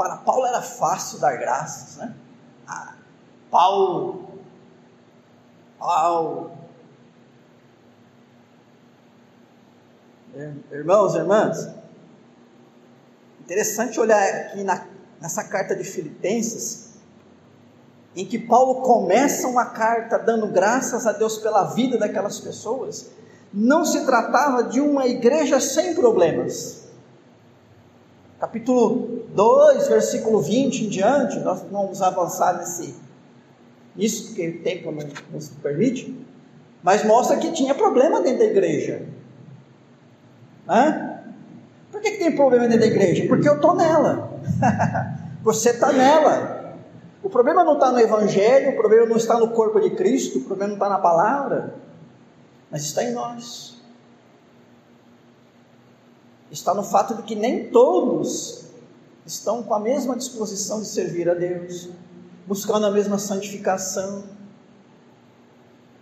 Para 0.00 0.16
Paulo 0.16 0.46
era 0.46 0.62
fácil 0.62 1.18
dar 1.18 1.36
graças, 1.36 1.98
né? 1.98 2.14
Ah, 2.66 2.94
Paulo 3.50 4.30
Paulo. 5.80 6.52
Irmãos, 10.70 11.14
irmãs, 11.14 11.68
interessante 13.40 13.98
olhar 13.98 14.22
aqui 14.22 14.62
na, 14.62 14.86
nessa 15.20 15.42
carta 15.44 15.74
de 15.74 15.82
Filipenses, 15.84 16.90
em 18.14 18.24
que 18.24 18.38
Paulo 18.38 18.82
começa 18.82 19.48
uma 19.48 19.66
carta 19.66 20.18
dando 20.18 20.46
graças 20.46 21.06
a 21.06 21.12
Deus 21.12 21.38
pela 21.38 21.64
vida 21.74 21.98
daquelas 21.98 22.38
pessoas, 22.38 23.10
não 23.52 23.84
se 23.84 24.04
tratava 24.06 24.64
de 24.64 24.80
uma 24.80 25.06
igreja 25.06 25.58
sem 25.58 25.94
problemas. 25.94 26.84
Capítulo 28.38 29.19
2, 29.34 29.88
versículo 29.88 30.40
20 30.40 30.84
em 30.84 30.88
diante, 30.88 31.38
nós 31.40 31.62
vamos 31.70 32.02
avançar 32.02 32.58
nesse 32.58 32.94
isso 33.96 34.28
porque 34.28 34.48
o 34.48 34.62
tempo 34.62 34.92
não 34.92 35.06
nos 35.32 35.48
permite, 35.48 36.16
mas 36.82 37.04
mostra 37.04 37.36
que 37.36 37.52
tinha 37.52 37.74
problema 37.74 38.20
dentro 38.20 38.38
da 38.38 38.44
igreja. 38.44 39.06
Hã? 40.68 41.18
Por 41.90 42.00
que, 42.00 42.12
que 42.12 42.18
tem 42.18 42.34
problema 42.34 42.68
dentro 42.68 42.80
da 42.80 42.86
igreja? 42.86 43.26
Porque 43.26 43.48
eu 43.48 43.56
estou 43.56 43.74
nela. 43.74 44.30
Você 45.42 45.70
está 45.70 45.92
nela. 45.92 46.76
O 47.22 47.28
problema 47.28 47.64
não 47.64 47.74
está 47.74 47.90
no 47.90 47.98
Evangelho, 47.98 48.70
o 48.70 48.76
problema 48.76 49.06
não 49.06 49.16
está 49.16 49.38
no 49.38 49.50
corpo 49.50 49.80
de 49.80 49.90
Cristo, 49.90 50.38
o 50.38 50.42
problema 50.42 50.68
não 50.68 50.76
está 50.76 50.88
na 50.88 50.98
palavra, 50.98 51.74
mas 52.70 52.82
está 52.84 53.04
em 53.04 53.12
nós. 53.12 53.76
Está 56.50 56.72
no 56.72 56.82
fato 56.82 57.14
de 57.16 57.22
que 57.22 57.34
nem 57.34 57.68
todos 57.68 58.69
estão 59.26 59.62
com 59.62 59.74
a 59.74 59.80
mesma 59.80 60.16
disposição 60.16 60.80
de 60.80 60.86
servir 60.86 61.28
a 61.28 61.34
Deus 61.34 61.88
buscando 62.46 62.86
a 62.86 62.90
mesma 62.90 63.16
santificação. 63.18 64.24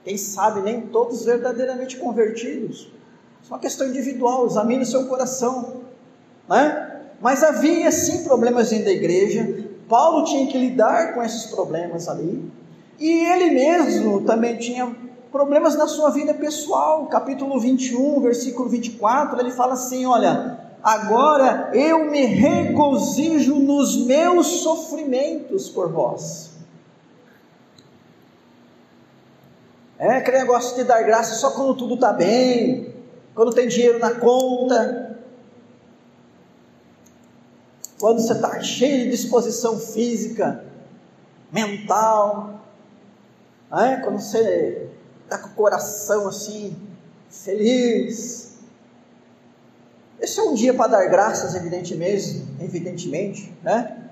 Quem 0.02 0.16
sabe 0.16 0.60
nem 0.62 0.82
todos 0.82 1.24
verdadeiramente 1.24 1.98
convertidos. 1.98 2.90
Isso 3.42 3.50
é 3.50 3.54
uma 3.54 3.58
questão 3.58 3.86
individual, 3.86 4.46
examine 4.46 4.82
o 4.82 4.86
seu 4.86 5.06
coração. 5.06 5.82
Né? 6.48 7.02
Mas 7.20 7.42
havia 7.42 7.92
sim 7.92 8.24
problemas 8.24 8.70
dentro 8.70 8.86
da 8.86 8.92
igreja, 8.92 9.68
Paulo 9.88 10.24
tinha 10.24 10.46
que 10.46 10.56
lidar 10.56 11.14
com 11.14 11.22
esses 11.22 11.46
problemas 11.46 12.08
ali, 12.08 12.50
e 12.98 13.26
ele 13.26 13.50
mesmo 13.50 14.22
também 14.22 14.56
tinha 14.56 14.94
problemas 15.30 15.76
na 15.76 15.86
sua 15.86 16.10
vida 16.10 16.34
pessoal. 16.34 17.06
Capítulo 17.06 17.58
21, 17.58 18.20
versículo 18.20 18.68
24, 18.68 19.40
ele 19.40 19.50
fala 19.50 19.74
assim: 19.74 20.04
Olha, 20.04 20.58
agora 20.82 21.70
eu 21.74 22.10
me 22.10 22.24
regozijo 22.24 23.56
nos 23.56 23.96
meus 24.06 24.46
sofrimentos 24.62 25.68
por 25.68 25.90
vós. 25.90 26.50
É 29.98 30.16
aquele 30.16 30.38
negócio 30.38 30.76
de 30.76 30.84
dar 30.84 31.02
graça 31.02 31.34
só 31.34 31.50
quando 31.50 31.74
tudo 31.74 31.94
está 31.94 32.12
bem, 32.12 32.94
quando 33.34 33.52
tem 33.52 33.66
dinheiro 33.66 33.98
na 33.98 34.14
conta, 34.14 35.18
quando 37.98 38.20
você 38.20 38.32
está 38.32 38.60
cheio 38.62 39.04
de 39.04 39.10
disposição 39.10 39.78
física, 39.78 40.64
mental, 41.50 42.60
é? 43.72 43.96
quando 43.96 44.20
você 44.20 44.88
está 45.24 45.38
com 45.38 45.48
o 45.48 45.54
coração 45.54 46.28
assim, 46.28 46.76
feliz, 47.28 48.57
esse 50.20 50.40
é 50.40 50.42
um 50.42 50.54
dia 50.54 50.74
para 50.74 50.88
dar 50.88 51.06
graças, 51.06 51.54
evidentemente, 51.54 52.44
evidentemente, 52.60 53.52
né? 53.62 54.10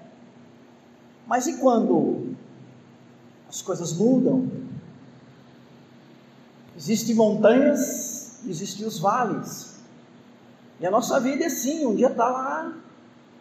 Mas 1.27 1.49
e 1.49 1.55
quando 1.55 2.37
as 3.49 3.61
coisas 3.61 3.93
mudam? 3.93 4.49
Existem 6.77 7.15
montanhas, 7.15 8.41
existem 8.47 8.87
os 8.87 9.01
vales. 9.01 9.77
E 10.79 10.87
a 10.87 10.91
nossa 10.91 11.19
vida 11.19 11.43
é 11.43 11.47
assim, 11.47 11.85
um 11.85 11.95
dia 11.95 12.09
está 12.09 12.29
lá, 12.29 12.73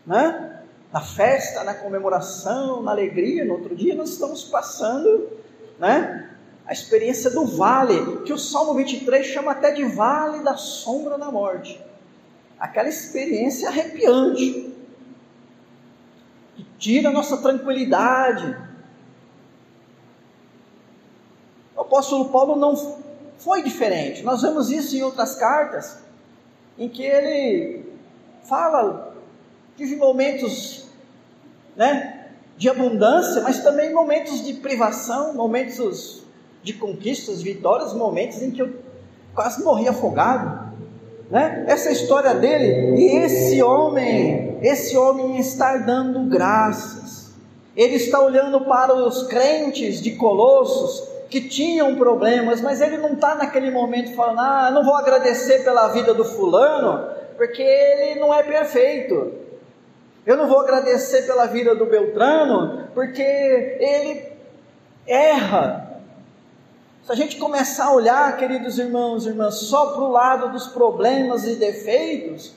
né? 0.06 0.64
Na 0.92 1.02
festa, 1.02 1.64
na 1.64 1.74
comemoração, 1.74 2.82
na 2.82 2.92
alegria, 2.92 3.46
no 3.46 3.54
outro 3.54 3.76
dia 3.76 3.94
nós 3.94 4.12
estamos 4.12 4.44
passando, 4.46 5.30
né? 5.78 6.32
A 6.66 6.74
experiência 6.74 7.30
do 7.30 7.46
vale, 7.46 8.22
que 8.22 8.34
o 8.34 8.40
Salmo 8.40 8.74
23 8.74 9.24
chama 9.24 9.52
até 9.52 9.72
de 9.72 9.84
vale 9.84 10.44
da 10.44 10.58
sombra 10.58 11.16
da 11.16 11.30
morte 11.30 11.80
aquela 12.66 12.90
experiência 12.90 13.70
arrepiante, 13.70 14.74
que 16.56 16.66
tira 16.80 17.10
a 17.10 17.12
nossa 17.12 17.38
tranquilidade. 17.38 18.58
O 21.76 21.82
apóstolo 21.82 22.30
Paulo 22.30 22.56
não 22.56 22.76
foi 23.38 23.62
diferente. 23.62 24.24
Nós 24.24 24.42
vemos 24.42 24.72
isso 24.72 24.96
em 24.96 25.04
outras 25.04 25.36
cartas, 25.36 26.00
em 26.78 26.90
que 26.90 27.04
ele 27.04 27.86
fala 28.44 29.16
de 29.78 29.96
momentos 29.96 30.88
né, 31.76 32.32
de 32.58 32.70
abundância, 32.70 33.42
mas 33.42 33.62
também 33.62 33.94
momentos 33.94 34.44
de 34.44 34.54
privação, 34.54 35.34
momentos 35.34 36.24
de 36.64 36.74
conquistas, 36.74 37.42
vitórias, 37.42 37.94
momentos 37.94 38.42
em 38.42 38.50
que 38.50 38.62
eu 38.62 38.74
quase 39.36 39.64
morri 39.64 39.88
afogado 39.88 40.65
né? 41.30 41.66
Essa 41.68 41.92
história 41.92 42.34
dele 42.34 43.00
e 43.02 43.18
esse 43.18 43.62
homem, 43.62 44.58
esse 44.62 44.96
homem 44.98 45.38
está 45.38 45.78
dando 45.78 46.30
graças. 46.30 47.34
Ele 47.76 47.96
está 47.96 48.22
olhando 48.22 48.62
para 48.62 48.94
os 48.96 49.24
crentes 49.28 50.02
de 50.02 50.12
Colossos 50.12 51.10
que 51.30 51.42
tinham 51.42 51.96
problemas, 51.96 52.62
mas 52.62 52.80
ele 52.80 52.98
não 52.98 53.14
está 53.14 53.36
naquele 53.36 53.70
momento 53.72 54.14
falando: 54.16 54.40
ah, 54.40 54.72
não 54.72 54.84
vou 54.84 54.96
agradecer 54.96 55.64
pela 55.64 55.90
vida 55.90 56.14
do 56.14 56.24
fulano, 56.24 57.10
porque 57.36 57.62
ele 57.62 58.20
não 58.20 58.34
é 58.34 58.44
perfeito. 58.44 59.34
Eu 60.26 60.38
não 60.38 60.48
vou 60.48 60.60
agradecer 60.60 61.24
pela 61.24 61.46
vida 61.46 61.76
do 61.76 61.86
Beltrano, 61.86 62.88
porque 62.94 63.22
ele 63.22 64.24
erra. 65.06 65.85
Se 67.06 67.12
a 67.12 67.16
gente 67.16 67.38
começar 67.38 67.86
a 67.86 67.94
olhar, 67.94 68.36
queridos 68.36 68.80
irmãos 68.80 69.26
e 69.26 69.30
irmãs, 69.30 69.54
só 69.54 69.92
para 69.92 70.02
o 70.02 70.10
lado 70.10 70.52
dos 70.52 70.66
problemas 70.66 71.46
e 71.46 71.56
defeitos, 71.56 72.52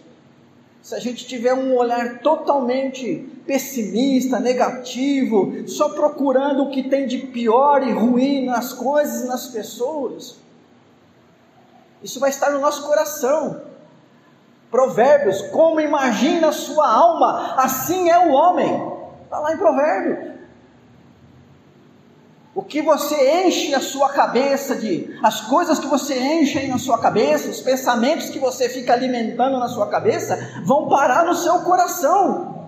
se 0.81 0.95
a 0.95 0.99
gente 0.99 1.27
tiver 1.27 1.53
um 1.53 1.77
olhar 1.77 2.21
totalmente 2.21 3.31
pessimista, 3.47 4.41
negativo, 4.41 5.69
só 5.69 5.91
procurando 5.91 6.63
o 6.63 6.71
que 6.71 6.83
tem 6.83 7.07
de 7.07 7.19
pior 7.19 7.87
e 7.87 7.93
ruim 7.93 8.47
nas 8.47 8.73
coisas 8.73 9.25
e 9.25 9.27
nas 9.27 9.49
pessoas, 9.49 10.39
isso 12.03 12.19
vai 12.19 12.31
estar 12.31 12.51
no 12.51 12.61
nosso 12.61 12.87
coração. 12.87 13.61
Provérbios, 14.71 15.43
como 15.49 15.79
imagina 15.79 16.49
a 16.49 16.53
sua 16.53 16.91
alma, 16.91 17.55
assim 17.59 18.09
é 18.09 18.19
o 18.19 18.33
homem. 18.33 18.93
Está 19.25 19.41
lá 19.41 19.53
em 19.53 19.59
Provérbios. 19.59 20.38
O 22.55 22.63
que 22.63 22.83
você 22.83 23.47
enche 23.47 23.75
a 23.75 23.81
sua 23.81 24.09
cabeça 24.09 24.75
de, 24.75 25.19
as 25.23 25.43
coisas 25.43 25.79
que 25.79 25.87
você 25.87 26.19
enche 26.19 26.67
na 26.67 26.79
sua 26.79 26.99
cabeça, 26.99 27.49
os 27.49 27.61
pensamentos 27.61 28.31
que 28.31 28.39
você 28.39 28.69
fica 28.69 28.93
alimentando 28.93 29.59
na 29.59 29.69
sua 29.69 29.87
cabeça, 29.89 30.63
vão 30.65 30.89
parar 30.89 31.25
no 31.25 31.35
seu 31.35 31.61
coração. 31.61 32.59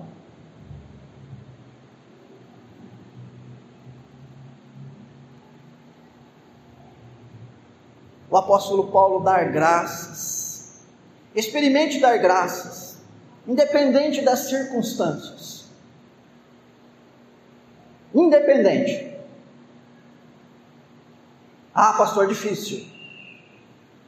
O 8.31 8.37
apóstolo 8.37 8.93
Paulo 8.93 9.25
dar 9.25 9.51
graças. 9.51 10.85
Experimente 11.35 12.01
dar 12.01 12.17
graças, 12.19 12.99
independente 13.47 14.21
das 14.23 14.41
circunstâncias. 14.41 15.65
Independente. 18.15 19.20
Ah, 21.75 21.93
pastor, 21.93 22.27
difícil. 22.27 22.87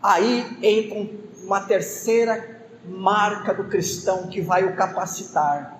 Aí 0.03 0.59
entra 0.62 1.09
uma 1.44 1.61
terceira 1.61 2.62
marca 2.85 3.55
do 3.55 3.64
cristão 3.64 4.27
que 4.27 4.40
vai 4.40 4.64
o 4.64 4.75
capacitar 4.75 5.79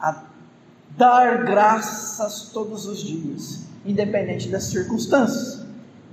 a 0.00 0.24
dar 0.90 1.44
graças 1.44 2.50
todos 2.52 2.86
os 2.86 2.98
dias, 2.98 3.64
independente 3.84 4.48
das 4.48 4.64
circunstâncias. 4.64 5.64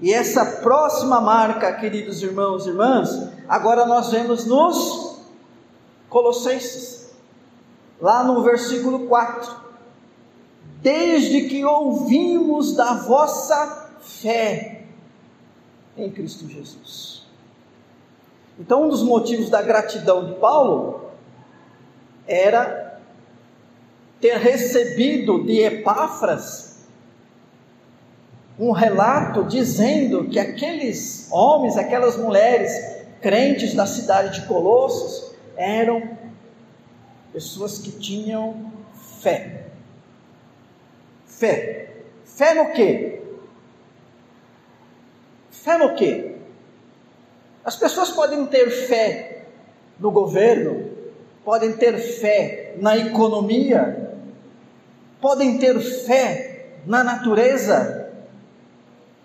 E 0.01 0.13
essa 0.13 0.45
próxima 0.61 1.19
marca, 1.19 1.73
queridos 1.73 2.21
irmãos 2.21 2.65
e 2.65 2.69
irmãs, 2.69 3.29
agora 3.47 3.85
nós 3.85 4.11
vemos 4.11 4.45
nos 4.45 5.19
Colossenses, 6.09 7.11
lá 7.99 8.23
no 8.23 8.43
versículo 8.43 9.07
4. 9.07 9.61
Desde 10.81 11.47
que 11.47 11.63
ouvimos 11.63 12.75
da 12.75 12.93
vossa 12.95 13.80
fé 14.21 14.81
em 15.97 16.09
Cristo 16.09 16.47
Jesus. 16.47 17.25
Então, 18.59 18.85
um 18.85 18.89
dos 18.89 19.01
motivos 19.01 19.49
da 19.49 19.61
gratidão 19.61 20.25
de 20.25 20.39
Paulo 20.39 21.11
era 22.27 22.99
ter 24.19 24.37
recebido 24.37 25.43
de 25.43 25.61
Epáfras 25.61 26.71
um 28.59 28.71
relato 28.71 29.43
dizendo 29.45 30.29
que 30.29 30.37
aqueles 30.37 31.27
homens, 31.31 31.77
aquelas 31.77 32.15
mulheres 32.15 32.71
crentes 33.19 33.73
da 33.73 33.87
cidade 33.87 34.41
de 34.41 34.47
Colossos 34.47 35.33
eram 35.55 36.17
pessoas 37.33 37.79
que 37.79 37.91
tinham 37.91 38.71
fé. 39.21 39.65
Fé. 41.25 41.89
Fé 42.23 42.53
no 42.53 42.71
quê? 42.71 43.20
Fé 45.63 45.77
no 45.77 45.95
quê? 45.95 46.35
As 47.63 47.75
pessoas 47.75 48.09
podem 48.11 48.45
ter 48.47 48.69
fé 48.69 49.45
no 49.99 50.11
governo, 50.11 50.89
podem 51.45 51.73
ter 51.73 51.97
fé 51.97 52.75
na 52.77 52.97
economia, 52.97 54.17
podem 55.19 55.57
ter 55.59 55.79
fé 55.79 56.79
na 56.85 57.03
natureza, 57.03 58.01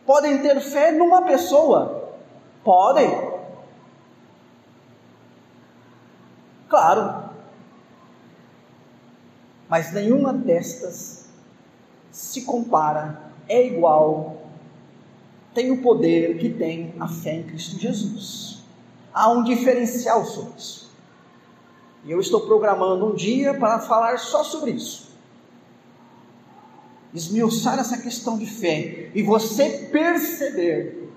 Podem 0.06 0.40
ter 0.40 0.60
fé 0.60 0.92
numa 0.92 1.22
pessoa? 1.22 2.14
Podem. 2.62 3.10
Claro. 6.68 7.24
Mas 9.68 9.92
nenhuma 9.92 10.32
destas 10.32 11.28
se 12.12 12.42
compara, 12.42 13.20
é 13.48 13.66
igual, 13.66 14.36
tem 15.56 15.72
o 15.72 15.82
poder 15.82 16.38
que 16.38 16.50
tem 16.50 16.94
a 17.00 17.08
fé 17.08 17.36
em 17.36 17.42
Cristo 17.42 17.80
Jesus. 17.80 18.58
Há 19.12 19.30
um 19.30 19.42
diferencial 19.42 20.24
sobre 20.24 20.58
isso. 20.58 20.90
E 22.04 22.12
eu 22.12 22.20
estou 22.20 22.42
programando 22.42 23.06
um 23.06 23.14
dia 23.14 23.54
para 23.54 23.80
falar 23.80 24.18
só 24.18 24.44
sobre 24.44 24.70
isso 24.72 25.06
esmiuçar 27.16 27.78
essa 27.78 27.96
questão 27.96 28.36
de 28.36 28.46
fé 28.46 29.10
e 29.14 29.22
você 29.22 29.88
perceber 29.90 31.10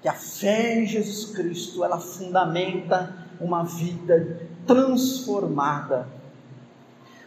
que 0.00 0.08
a 0.08 0.12
fé 0.12 0.78
em 0.78 0.86
Jesus 0.86 1.34
Cristo 1.34 1.82
ela 1.82 1.98
fundamenta 1.98 3.26
uma 3.40 3.64
vida 3.64 4.48
transformada, 4.66 6.08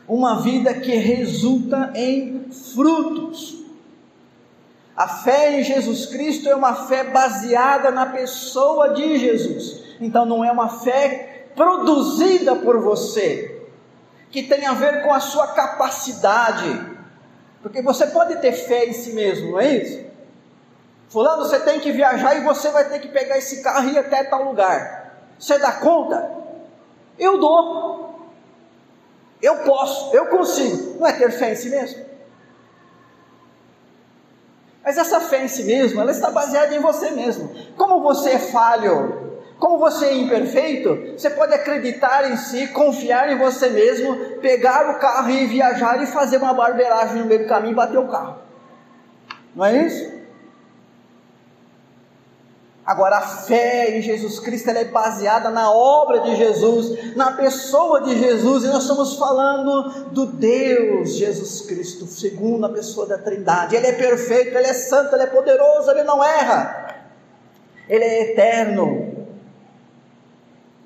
uma 0.08 0.40
vida 0.42 0.74
que 0.76 0.96
resulta 0.96 1.92
em 1.96 2.52
frutos. 2.52 3.66
A 4.98 5.08
fé 5.08 5.60
em 5.60 5.64
Jesus 5.64 6.08
Cristo 6.08 6.50
é 6.50 6.56
uma 6.56 6.88
fé 6.88 7.04
baseada 7.04 7.92
na 7.92 8.08
pessoa 8.08 8.96
de 8.96 9.20
Jesus. 9.20 9.84
Então 10.02 10.26
não 10.26 10.44
é 10.44 10.52
uma 10.52 10.70
fé 10.80 11.46
produzida 11.56 12.56
por 12.56 12.80
você, 12.80 13.62
que 14.32 14.42
tem 14.42 14.66
a 14.66 14.74
ver 14.74 15.04
com 15.04 15.14
a 15.14 15.20
sua 15.20 15.50
capacidade. 15.50 16.98
Porque 17.62 17.80
você 17.84 18.08
pode 18.08 18.38
ter 18.38 18.54
fé 18.54 18.86
em 18.86 18.94
si 18.94 19.14
mesmo, 19.14 19.52
não 19.52 19.60
é 19.60 19.76
isso? 19.76 20.08
Fulano, 21.10 21.44
você 21.44 21.60
tem 21.60 21.80
que 21.80 21.92
viajar 21.92 22.36
e 22.36 22.44
você 22.44 22.72
vai 22.72 22.90
ter 22.90 23.00
que 23.00 23.08
pegar 23.08 23.38
esse 23.38 23.62
carro 23.62 23.88
e 23.88 23.94
ir 23.94 24.00
até 24.00 24.24
tal 24.24 24.46
lugar. 24.46 25.16
Você 25.38 25.60
dá 25.60 25.74
conta? 25.74 26.28
Eu 27.20 27.40
dou. 27.40 28.20
Eu 29.40 29.58
posso, 29.58 30.16
eu 30.16 30.26
consigo. 30.26 31.00
Não 31.00 31.06
é 31.06 31.14
ter 31.14 31.32
fé 31.32 31.52
em 31.52 31.56
si 31.56 31.70
mesmo? 31.70 32.04
Mas 34.88 34.98
essa 34.98 35.20
fé 35.20 35.44
em 35.44 35.50
si 35.50 35.66
mesmo, 35.66 36.00
ela 36.00 36.12
está 36.12 36.32
baseada 36.32 36.74
em 36.74 36.80
você 36.80 37.12
mesmo. 37.12 37.54
Como 37.76 38.00
você 38.00 38.30
é 38.30 38.40
falho, 38.40 39.42
como 39.60 39.78
você 39.78 40.06
é 40.06 40.14
imperfeito, 40.16 41.12
você 41.12 41.30
pode 41.30 41.54
acreditar 41.54 42.32
em 42.32 42.38
si, 42.38 42.68
confiar 42.68 43.30
em 43.30 43.38
você 43.38 43.68
mesmo, 43.70 44.16
pegar 44.40 44.90
o 44.90 44.98
carro 44.98 45.30
e 45.30 45.46
viajar 45.46 46.02
e 46.02 46.06
fazer 46.06 46.38
uma 46.38 46.54
barbeiragem 46.54 47.18
no 47.18 47.26
meio 47.26 47.42
do 47.42 47.50
caminho 47.50 47.74
e 47.74 47.76
bater 47.76 47.98
o 47.98 48.08
carro. 48.08 48.38
Não 49.54 49.66
é 49.66 49.76
isso? 49.76 50.10
Agora, 52.88 53.18
a 53.18 53.22
fé 53.22 53.98
em 53.98 54.02
Jesus 54.02 54.40
Cristo 54.40 54.70
é 54.70 54.86
baseada 54.86 55.50
na 55.50 55.70
obra 55.70 56.22
de 56.22 56.38
Jesus, 56.38 57.18
na 57.18 57.34
pessoa 57.34 58.00
de 58.00 58.18
Jesus, 58.18 58.64
e 58.64 58.68
nós 58.68 58.84
estamos 58.84 59.18
falando 59.18 60.06
do 60.12 60.26
Deus 60.26 61.16
Jesus 61.16 61.64
Cristo, 61.64 62.08
segundo 62.08 62.66
a 62.66 62.70
pessoa 62.70 63.06
da 63.06 63.18
Trindade. 63.18 63.76
Ele 63.76 63.88
é 63.88 63.92
perfeito, 63.92 64.58
ele 64.58 64.68
é 64.68 64.74
santo, 64.74 65.14
ele 65.14 65.24
é 65.24 65.28
poderoso, 65.28 65.92
ele 65.92 66.04
não 66.04 66.24
erra, 66.24 66.96
ele 67.90 68.06
é 68.06 68.32
eterno, 68.32 69.18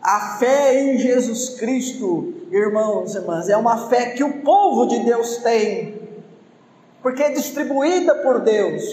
a 0.01 0.39
fé 0.39 0.81
em 0.81 0.97
Jesus 0.97 1.49
Cristo, 1.49 2.33
irmãos 2.51 3.13
e 3.13 3.19
irmãs, 3.19 3.47
é 3.47 3.55
uma 3.55 3.87
fé 3.87 4.07
que 4.07 4.23
o 4.23 4.41
povo 4.41 4.87
de 4.87 5.05
Deus 5.05 5.37
tem, 5.37 6.01
porque 7.03 7.21
é 7.21 7.29
distribuída 7.29 8.15
por 8.15 8.39
Deus, 8.39 8.83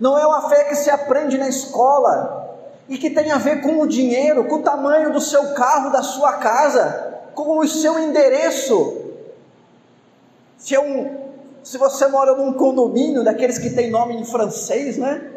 não 0.00 0.18
é 0.18 0.26
uma 0.26 0.48
fé 0.48 0.64
que 0.64 0.76
se 0.76 0.88
aprende 0.88 1.36
na 1.36 1.50
escola 1.50 2.42
e 2.88 2.98
que 2.98 3.10
tem 3.10 3.30
a 3.30 3.38
ver 3.38 3.62
com 3.62 3.80
o 3.80 3.86
dinheiro, 3.86 4.44
com 4.44 4.56
o 4.56 4.62
tamanho 4.62 5.12
do 5.12 5.20
seu 5.20 5.54
carro, 5.54 5.90
da 5.90 6.02
sua 6.02 6.34
casa, 6.34 7.22
com 7.34 7.58
o 7.58 7.66
seu 7.66 7.98
endereço. 7.98 9.02
Se, 10.58 10.74
é 10.74 10.80
um, 10.80 11.32
se 11.62 11.78
você 11.78 12.06
mora 12.08 12.34
num 12.34 12.52
condomínio 12.52 13.24
daqueles 13.24 13.58
que 13.58 13.70
tem 13.70 13.90
nome 13.90 14.16
em 14.16 14.24
francês, 14.24 14.98
né? 14.98 15.30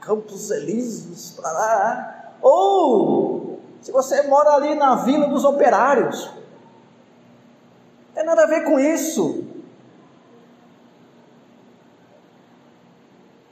Campos 0.00 0.50
Elíseos, 0.50 1.30
para 1.30 1.50
lá, 1.50 2.34
ou 2.42 3.58
se 3.80 3.90
você 3.90 4.22
mora 4.22 4.50
ali 4.50 4.74
na 4.74 4.96
Vila 4.96 5.28
dos 5.28 5.44
Operários, 5.44 6.26
não 6.26 8.14
tem 8.14 8.24
nada 8.24 8.42
a 8.42 8.46
ver 8.46 8.64
com 8.64 8.78
isso. 8.78 9.44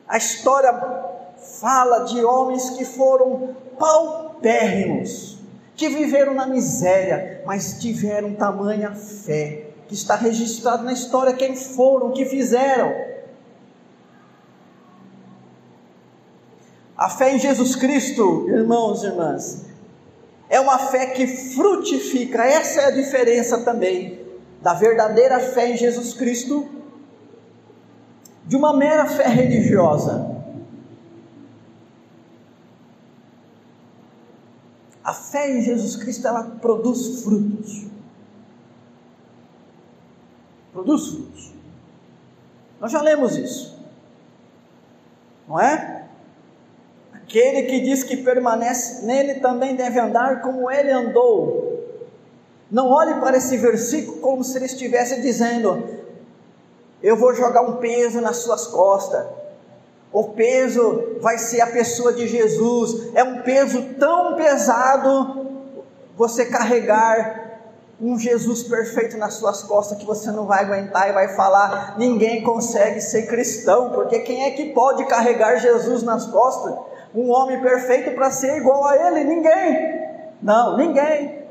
A 0.07 0.19
história 0.19 0.73
fala 1.61 2.05
de 2.05 2.25
homens 2.25 2.71
que 2.71 2.85
foram 2.85 3.55
paupérrimos, 3.79 5.39
que 5.75 5.89
viveram 5.89 6.35
na 6.35 6.47
miséria, 6.47 7.43
mas 7.47 7.81
tiveram 7.81 8.35
tamanha 8.35 8.95
fé, 8.95 9.67
que 9.89 9.95
está 9.95 10.15
registrado 10.15 10.85
na 10.85 10.93
história 10.93 11.33
quem 11.33 11.57
foram, 11.57 12.09
o 12.09 12.13
que 12.13 12.25
fizeram. 12.25 12.93
A 16.97 17.09
fé 17.09 17.35
em 17.35 17.39
Jesus 17.39 17.75
Cristo, 17.75 18.47
irmãos 18.49 19.03
e 19.03 19.07
irmãs, 19.07 19.67
é 20.49 20.61
uma 20.61 20.79
fé 20.79 21.07
que 21.07 21.27
frutifica. 21.27 22.45
Essa 22.45 22.83
é 22.83 22.85
a 22.87 22.91
diferença 22.91 23.59
também 23.63 24.21
da 24.61 24.75
verdadeira 24.75 25.41
fé 25.41 25.71
em 25.71 25.77
Jesus 25.77 26.15
Cristo 26.15 26.69
de 28.47 28.57
uma 28.57 28.77
mera 28.77 29.07
fé 29.07 29.27
religiosa. 29.27 30.32
A 35.05 35.13
fé 35.13 35.51
em 35.51 35.63
Jesus 35.63 35.97
Cristo 35.97 36.27
ela 36.27 36.45
produz 36.61 37.23
frutos. 37.23 37.87
Produz 40.73 41.09
frutos. 41.09 41.53
Nós 42.81 42.93
já 42.93 43.01
lemos 43.03 43.37
isso. 43.37 43.79
Não 45.49 45.61
é? 45.61 46.07
Aquele 47.13 47.63
que 47.65 47.81
diz 47.81 48.05
que 48.05 48.17
permanece 48.19 49.05
nele 49.05 49.41
também 49.41 49.75
deve 49.75 49.99
andar 49.99 50.41
como 50.41 50.71
ele 50.71 50.91
andou. 50.91 51.73
Não 52.71 52.89
olhe 52.89 53.15
para 53.21 53.37
esse 53.37 53.57
versículo 53.57 54.19
como 54.19 54.43
se 54.43 54.57
ele 54.57 54.67
estivesse 54.67 55.21
dizendo: 55.21 55.85
Eu 57.03 57.17
vou 57.17 57.35
jogar 57.35 57.63
um 57.63 57.77
peso 57.77 58.21
nas 58.21 58.39
suas 58.39 58.67
costas. 58.67 59.42
O 60.13 60.25
peso 60.25 61.17
vai 61.21 61.39
ser 61.39 61.61
a 61.63 61.67
pessoa 61.67 62.13
de 62.13 62.29
Jesus. 62.29 63.15
É 63.15 63.25
um 63.25 63.43
peso 63.43 63.83
tão 63.99 64.37
pesado 64.37 65.47
você 66.17 66.45
carregar 66.47 67.43
um 68.01 68.19
Jesus 68.19 68.65
perfeito 68.65 69.17
nas 69.17 69.35
suas 69.35 69.63
costas 69.63 69.97
que 69.97 70.05
você 70.05 70.31
não 70.33 70.45
vai 70.45 70.65
aguentar 70.65 71.09
e 71.09 71.13
vai 71.13 71.35
falar: 71.37 71.95
ninguém 71.97 72.43
consegue 72.43 73.01
ser 73.01 73.27
cristão, 73.27 73.91
porque 73.91 74.19
quem 74.21 74.45
é 74.45 74.51
que 74.51 74.73
pode 74.73 75.05
carregar 75.07 75.57
Jesus 75.57 76.03
nas 76.03 76.27
costas? 76.27 76.75
Um 77.15 77.31
homem 77.31 77.61
perfeito 77.61 78.11
para 78.15 78.31
ser 78.31 78.57
igual 78.57 78.87
a 78.87 78.97
ele? 78.97 79.25
Ninguém. 79.25 80.03
Não, 80.43 80.77
ninguém. 80.77 81.42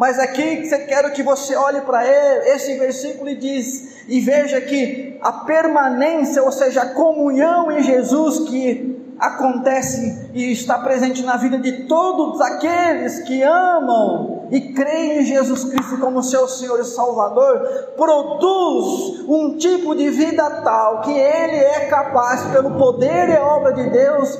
Mas 0.00 0.18
aqui 0.18 0.66
quero 0.88 1.12
que 1.12 1.22
você 1.22 1.54
olhe 1.54 1.82
para 1.82 2.02
esse 2.48 2.78
versículo 2.78 3.28
e 3.28 3.34
diz 3.34 4.06
e 4.08 4.18
veja 4.18 4.58
que 4.58 5.18
a 5.20 5.30
permanência, 5.30 6.42
ou 6.42 6.50
seja, 6.50 6.80
a 6.80 6.94
comunhão 6.94 7.70
em 7.70 7.82
Jesus 7.82 8.48
que 8.48 9.14
acontece 9.18 10.30
e 10.32 10.52
está 10.52 10.78
presente 10.78 11.22
na 11.22 11.36
vida 11.36 11.58
de 11.58 11.84
todos 11.84 12.40
aqueles 12.40 13.18
que 13.24 13.42
amam 13.42 14.48
e 14.50 14.72
creem 14.72 15.18
em 15.18 15.26
Jesus 15.26 15.64
Cristo 15.64 15.98
como 15.98 16.22
seu 16.22 16.48
Senhor 16.48 16.80
e 16.80 16.84
Salvador, 16.84 17.92
produz 17.94 19.20
um 19.28 19.58
tipo 19.58 19.94
de 19.94 20.08
vida 20.08 20.62
tal 20.62 21.02
que 21.02 21.12
ele 21.12 21.56
é 21.56 21.88
capaz, 21.90 22.44
pelo 22.44 22.70
poder 22.78 23.28
e 23.28 23.36
obra 23.36 23.74
de 23.74 23.90
Deus, 23.90 24.38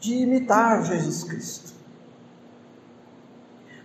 de 0.00 0.14
imitar 0.24 0.82
Jesus 0.82 1.22
Cristo. 1.22 1.71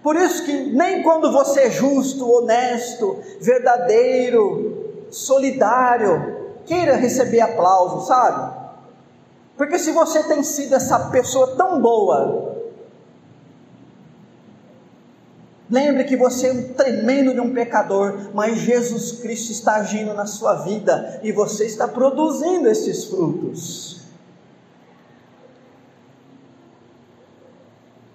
Por 0.02 0.16
isso 0.16 0.46
que 0.46 0.54
nem 0.54 1.04
quando 1.04 1.32
você 1.32 1.62
é 1.62 1.72
justo, 1.72 2.30
honesto, 2.30 3.18
verdadeiro, 3.42 5.06
solidário, 5.10 6.38
queira 6.66 6.96
receber 6.96 7.42
aplauso, 7.42 8.06
sabe? 8.08 8.56
Porque 9.56 9.80
se 9.80 9.92
você 9.92 10.24
tem 10.24 10.44
sido 10.44 10.76
essa 10.76 11.10
pessoa 11.10 11.56
tão 11.56 11.82
boa, 11.82 12.56
lembre 15.70 16.04
que 16.04 16.16
você 16.16 16.50
é 16.50 16.54
um 16.54 16.74
tremendo 16.74 17.34
de 17.34 17.40
um 17.40 17.54
pecador, 17.54 18.30
mas 18.34 18.60
Jesus 18.60 19.14
Cristo 19.14 19.52
está 19.52 19.78
agindo 19.78 20.14
na 20.14 20.28
sua 20.28 20.56
vida 20.56 21.20
e 21.24 21.32
você 21.32 21.66
está 21.66 21.88
produzindo 21.88 22.70
esses 22.70 23.06
frutos. 23.06 24.07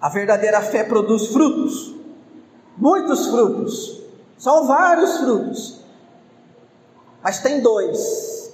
A 0.03 0.09
verdadeira 0.09 0.61
fé 0.61 0.83
produz 0.83 1.27
frutos, 1.27 1.95
muitos 2.77 3.27
frutos, 3.27 4.03
são 4.37 4.67
vários 4.67 5.19
frutos, 5.19 5.79
mas 7.23 7.41
tem 7.41 7.61
dois 7.61 8.53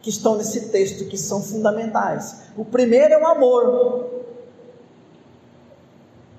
que 0.00 0.10
estão 0.10 0.36
nesse 0.36 0.68
texto 0.68 1.08
que 1.08 1.18
são 1.18 1.42
fundamentais. 1.42 2.42
O 2.56 2.64
primeiro 2.64 3.14
é 3.14 3.18
o 3.20 3.26
amor. 3.26 4.10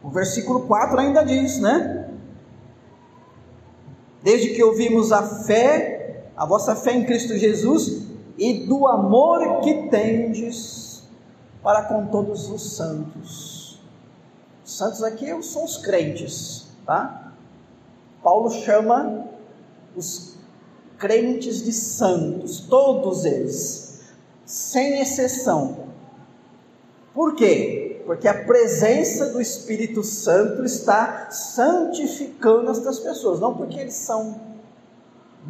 O 0.01 0.09
versículo 0.09 0.65
4 0.65 1.01
ainda 1.01 1.25
diz, 1.25 1.59
né? 1.59 2.09
Desde 4.23 4.55
que 4.55 4.63
ouvimos 4.63 5.11
a 5.11 5.23
fé, 5.23 6.29
a 6.37 6.45
vossa 6.45 6.73
fé 6.73 6.93
em 6.93 7.03
Cristo 7.03 7.35
Jesus 7.35 8.03
e 8.37 8.65
do 8.65 8.87
amor 8.87 9.59
que 9.59 9.89
tendes 9.89 10.86
para 11.67 11.83
com 11.83 12.05
todos 12.05 12.49
os 12.49 12.77
santos. 12.77 13.77
Santos 14.63 15.03
aqui 15.03 15.27
são 15.43 15.65
os 15.65 15.75
crentes, 15.75 16.67
tá? 16.85 17.33
Paulo 18.23 18.49
chama 18.49 19.25
os 19.93 20.37
crentes 20.97 21.61
de 21.61 21.73
santos, 21.73 22.61
todos 22.61 23.25
eles, 23.25 23.99
sem 24.45 25.01
exceção. 25.01 25.89
Por 27.13 27.35
quê? 27.35 28.01
Porque 28.05 28.29
a 28.29 28.45
presença 28.45 29.25
do 29.33 29.41
Espírito 29.41 30.05
Santo 30.05 30.63
está 30.63 31.29
santificando 31.31 32.71
estas 32.71 32.97
pessoas, 32.97 33.41
não 33.41 33.57
porque 33.57 33.77
eles 33.77 33.95
são 33.95 34.39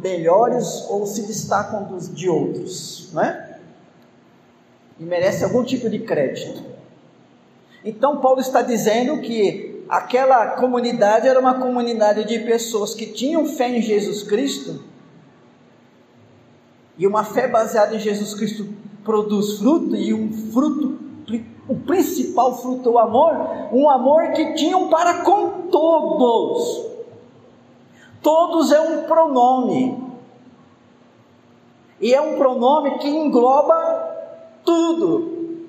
melhores 0.02 0.84
ou 0.88 1.06
se 1.06 1.22
destacam 1.22 1.84
dos, 1.84 2.12
de 2.12 2.28
outros, 2.28 3.08
não 3.12 3.22
é? 3.22 3.47
E 4.98 5.04
merece 5.04 5.44
algum 5.44 5.62
tipo 5.62 5.88
de 5.88 6.00
crédito. 6.00 6.62
Então, 7.84 8.18
Paulo 8.18 8.40
está 8.40 8.62
dizendo 8.62 9.20
que 9.20 9.84
aquela 9.88 10.56
comunidade 10.56 11.28
era 11.28 11.38
uma 11.38 11.54
comunidade 11.54 12.24
de 12.24 12.40
pessoas 12.40 12.94
que 12.94 13.06
tinham 13.06 13.46
fé 13.46 13.68
em 13.68 13.80
Jesus 13.80 14.22
Cristo 14.22 14.88
e 16.98 17.06
uma 17.06 17.22
fé 17.22 17.46
baseada 17.46 17.94
em 17.94 18.00
Jesus 18.00 18.34
Cristo 18.34 18.66
produz 19.04 19.58
fruto, 19.58 19.94
e 19.94 20.12
um 20.12 20.32
fruto, 20.32 20.98
o 21.68 21.76
principal 21.76 22.58
fruto 22.58 22.88
é 22.88 22.92
o 22.92 22.98
amor, 22.98 23.32
um 23.72 23.88
amor 23.88 24.32
que 24.32 24.54
tinham 24.54 24.88
para 24.88 25.22
com 25.22 25.68
todos. 25.68 26.88
Todos 28.20 28.72
é 28.72 28.80
um 28.80 29.04
pronome. 29.04 30.08
E 32.00 32.12
é 32.12 32.20
um 32.20 32.36
pronome 32.36 32.98
que 32.98 33.08
engloba 33.08 34.07
tudo. 34.68 35.66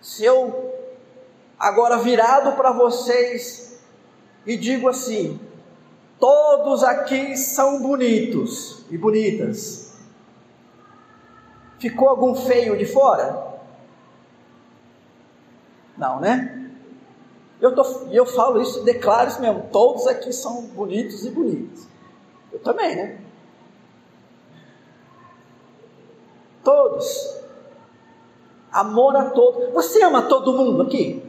Se 0.00 0.24
eu 0.24 0.74
agora 1.56 1.98
virado 1.98 2.56
para 2.56 2.72
vocês 2.72 3.80
e 4.44 4.56
digo 4.56 4.88
assim: 4.88 5.38
todos 6.18 6.82
aqui 6.82 7.36
são 7.36 7.80
bonitos 7.80 8.84
e 8.90 8.98
bonitas. 8.98 9.92
Ficou 11.78 12.08
algum 12.08 12.34
feio 12.34 12.76
de 12.76 12.84
fora? 12.84 13.60
Não, 15.96 16.18
né? 16.18 16.68
Eu, 17.60 17.76
tô, 17.76 17.82
eu 18.10 18.26
falo 18.26 18.60
isso, 18.60 18.82
declaro 18.82 19.28
isso 19.30 19.40
mesmo. 19.40 19.68
Todos 19.70 20.08
aqui 20.08 20.32
são 20.32 20.62
bonitos 20.66 21.24
e 21.24 21.30
bonitos. 21.30 21.86
Eu 22.52 22.58
também, 22.58 22.96
né? 22.96 23.20
Todos. 26.64 27.41
Amor 28.72 29.14
a 29.16 29.30
todos. 29.30 29.72
Você 29.72 30.02
ama 30.02 30.22
todo 30.22 30.52
mundo 30.54 30.82
aqui? 30.82 31.22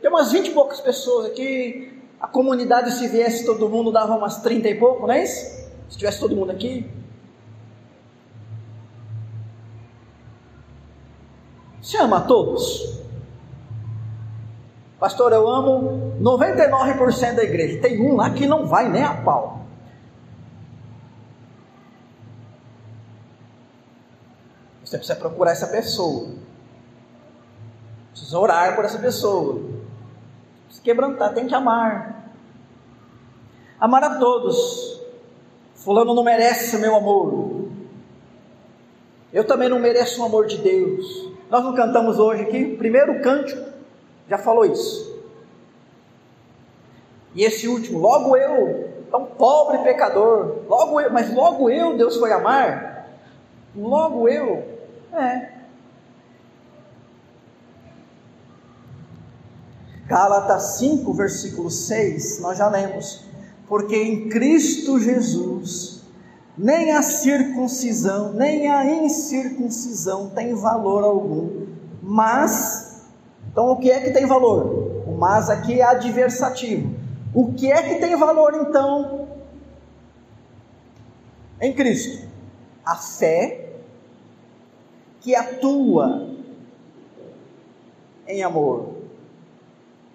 Tem 0.00 0.10
umas 0.10 0.32
vinte 0.32 0.48
e 0.48 0.50
poucas 0.52 0.80
pessoas 0.80 1.26
aqui. 1.26 2.02
A 2.20 2.26
comunidade, 2.26 2.90
se 2.92 3.06
viesse 3.08 3.44
todo 3.44 3.68
mundo, 3.68 3.92
dava 3.92 4.16
umas 4.16 4.40
trinta 4.40 4.68
e 4.68 4.74
pouco, 4.74 5.06
não 5.06 5.12
é 5.12 5.22
isso? 5.22 5.70
Se 5.90 5.98
tivesse 5.98 6.20
todo 6.20 6.34
mundo 6.34 6.50
aqui. 6.50 6.90
Você 11.82 11.98
ama 11.98 12.16
a 12.16 12.20
todos? 12.22 12.98
Pastor, 14.98 15.32
eu 15.32 15.46
amo 15.46 16.16
99% 16.18 17.34
da 17.34 17.42
igreja. 17.44 17.82
Tem 17.82 18.00
um 18.00 18.16
lá 18.16 18.30
que 18.30 18.46
não 18.46 18.66
vai 18.66 18.88
nem 18.88 19.02
a 19.02 19.12
pau. 19.12 19.63
Você 24.94 24.98
precisa 24.98 25.18
procurar 25.18 25.50
essa 25.50 25.66
pessoa. 25.66 26.28
Precisa 28.12 28.38
orar 28.38 28.76
por 28.76 28.84
essa 28.84 28.98
pessoa. 28.98 29.60
Se 30.70 30.80
quebrantar, 30.80 31.34
tem 31.34 31.48
que 31.48 31.54
amar. 31.54 32.32
Amar 33.80 34.04
a 34.04 34.18
todos. 34.20 35.00
Fulano 35.74 36.14
não 36.14 36.22
merece 36.22 36.78
meu 36.78 36.94
amor. 36.94 37.70
Eu 39.32 39.44
também 39.44 39.68
não 39.68 39.80
mereço 39.80 40.22
o 40.22 40.26
amor 40.26 40.46
de 40.46 40.58
Deus. 40.58 41.28
Nós 41.50 41.64
não 41.64 41.74
cantamos 41.74 42.20
hoje 42.20 42.42
aqui, 42.42 42.76
primeiro 42.76 43.20
cântico 43.20 43.72
já 44.28 44.38
falou 44.38 44.64
isso. 44.64 45.12
E 47.34 47.42
esse 47.42 47.66
último, 47.66 47.98
logo 47.98 48.36
eu, 48.36 48.92
tão 49.10 49.24
pobre 49.26 49.78
pecador, 49.78 50.60
logo 50.68 51.00
eu, 51.00 51.12
mas 51.12 51.34
logo 51.34 51.68
eu 51.68 51.96
Deus 51.96 52.16
foi 52.16 52.32
amar. 52.32 52.94
Logo 53.76 54.28
eu, 54.28 54.73
é. 55.16 55.54
Gálatas 60.06 60.76
5, 60.78 61.12
versículo 61.14 61.70
6, 61.70 62.40
nós 62.40 62.58
já 62.58 62.68
lemos. 62.68 63.24
Porque 63.66 63.96
em 63.96 64.28
Cristo 64.28 65.00
Jesus 65.00 65.94
nem 66.56 66.92
a 66.92 67.02
circuncisão, 67.02 68.32
nem 68.32 68.68
a 68.68 68.84
incircuncisão 68.84 70.30
tem 70.30 70.54
valor 70.54 71.02
algum. 71.02 71.66
Mas, 72.02 73.02
então 73.50 73.70
o 73.70 73.76
que 73.76 73.90
é 73.90 74.00
que 74.00 74.10
tem 74.10 74.26
valor? 74.26 75.02
O 75.06 75.16
mas 75.18 75.50
aqui 75.50 75.80
é 75.80 75.84
adversativo. 75.84 76.94
O 77.34 77.52
que 77.52 77.70
é 77.70 77.82
que 77.82 77.96
tem 77.96 78.16
valor 78.16 78.54
então 78.54 79.28
em 81.60 81.72
Cristo? 81.72 82.28
A 82.84 82.96
fé 82.96 83.63
que 85.24 85.34
atua 85.34 86.28
em 88.28 88.42
amor, 88.42 88.96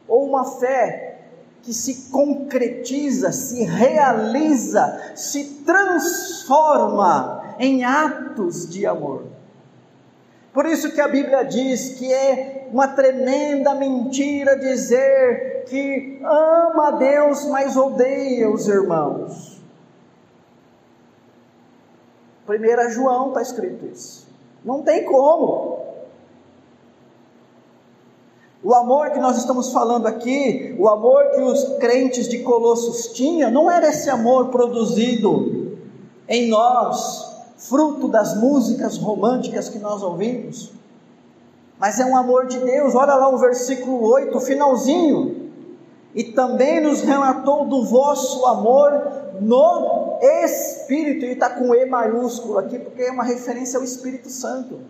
ou 0.08 0.28
uma 0.28 0.46
fé 0.46 1.22
que 1.64 1.74
se 1.74 2.12
concretiza, 2.12 3.32
se 3.32 3.64
realiza, 3.64 5.14
se 5.16 5.64
transforma 5.66 7.56
em 7.58 7.84
atos 7.84 8.70
de 8.70 8.86
amor. 8.86 9.26
Por 10.54 10.68
isso 10.68 10.92
que 10.92 11.02
a 11.02 11.08
Bíblia 11.08 11.44
diz 11.44 11.96
que 11.98 12.14
é 12.14 12.68
uma 12.72 12.88
tremenda 12.90 13.74
mentira 13.74 14.60
dizer 14.60 15.66
que 15.68 16.22
ama 16.24 16.90
a 16.90 16.92
Deus, 16.92 17.48
mas 17.48 17.76
odeia 17.76 18.48
os 18.48 18.68
irmãos. 18.68 19.60
1 22.48 22.90
João 22.92 23.30
está 23.30 23.42
escrito 23.42 23.88
isso. 23.88 24.29
Não 24.64 24.82
tem 24.82 25.06
como. 25.06 25.80
O 28.62 28.74
amor 28.74 29.12
que 29.12 29.20
nós 29.20 29.38
estamos 29.38 29.72
falando 29.72 30.06
aqui, 30.06 30.76
o 30.78 30.90
amor 30.90 31.32
que 31.32 31.42
os 31.42 31.78
crentes 31.80 32.28
de 32.28 32.40
Colossos 32.40 33.14
tinham, 33.14 33.50
não 33.50 33.72
era 33.72 33.88
esse 33.88 34.10
amor 34.10 34.50
produzido 34.50 35.78
em 36.28 36.50
nós, 36.50 37.42
fruto 37.58 38.08
das 38.08 38.36
músicas 38.36 38.98
românticas 38.98 39.70
que 39.70 39.80
nós 39.80 40.04
ouvimos, 40.04 40.72
mas 41.80 42.00
é 42.00 42.06
um 42.06 42.18
amor 42.18 42.48
de 42.48 42.60
Deus. 42.60 42.94
Olha 42.94 43.16
lá 43.16 43.30
o 43.30 43.38
versículo 43.38 44.06
8, 44.06 44.38
o 44.38 44.42
finalzinho. 44.42 45.49
E 46.14 46.24
também 46.24 46.82
nos 46.82 47.02
relatou 47.02 47.66
do 47.66 47.86
vosso 47.86 48.46
amor 48.46 48.92
no 49.40 50.20
Espírito, 50.22 51.26
e 51.26 51.30
está 51.32 51.50
com 51.50 51.74
E 51.74 51.86
maiúsculo 51.86 52.58
aqui, 52.58 52.80
porque 52.80 53.04
é 53.04 53.12
uma 53.12 53.24
referência 53.24 53.78
ao 53.78 53.84
Espírito 53.84 54.30
Santo. 54.30 54.82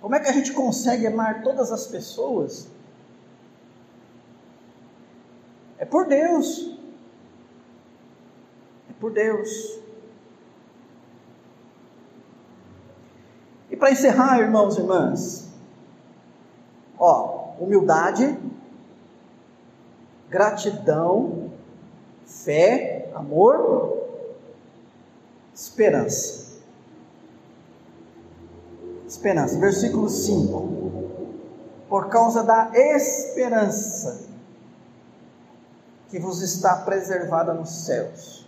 Como 0.00 0.14
é 0.14 0.20
que 0.20 0.28
a 0.28 0.32
gente 0.32 0.52
consegue 0.52 1.06
amar 1.06 1.42
todas 1.42 1.72
as 1.72 1.86
pessoas? 1.86 2.68
É 5.78 5.84
por 5.84 6.06
Deus 6.06 6.76
por 9.00 9.12
Deus. 9.12 9.78
E 13.70 13.76
para 13.76 13.90
encerrar, 13.90 14.38
irmãos 14.38 14.76
e 14.76 14.80
irmãs, 14.80 15.48
ó, 16.98 17.45
humildade, 17.58 18.38
gratidão, 20.28 21.50
fé, 22.24 23.10
amor, 23.14 23.96
esperança. 25.54 26.46
Esperança, 29.06 29.58
versículo 29.58 30.08
5. 30.08 30.76
Por 31.88 32.08
causa 32.08 32.42
da 32.42 32.70
esperança 32.74 34.26
que 36.08 36.18
vos 36.18 36.42
está 36.42 36.76
preservada 36.76 37.54
nos 37.54 37.84
céus 37.84 38.46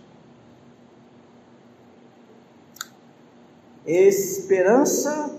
Esperança 3.85 5.35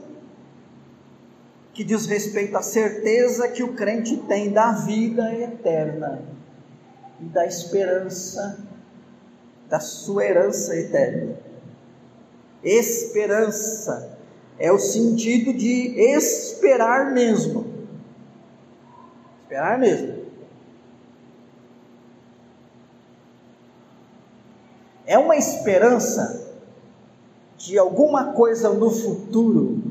que 1.72 1.84
diz 1.84 2.06
respeito 2.06 2.56
à 2.56 2.62
certeza 2.62 3.48
que 3.48 3.62
o 3.62 3.74
crente 3.74 4.16
tem 4.28 4.50
da 4.50 4.72
vida 4.72 5.32
eterna 5.34 6.22
e 7.20 7.24
da 7.24 7.46
esperança 7.46 8.58
da 9.68 9.78
sua 9.78 10.24
herança 10.24 10.76
eterna. 10.76 11.36
Esperança 12.62 14.18
é 14.58 14.70
o 14.72 14.78
sentido 14.78 15.54
de 15.54 15.98
esperar 16.12 17.12
mesmo. 17.12 17.64
Esperar 19.42 19.78
mesmo. 19.78 20.20
É 25.06 25.18
uma 25.18 25.36
esperança 25.36 26.48
de 27.56 27.78
alguma 27.78 28.32
coisa 28.32 28.70
no 28.70 28.90
futuro, 28.90 29.89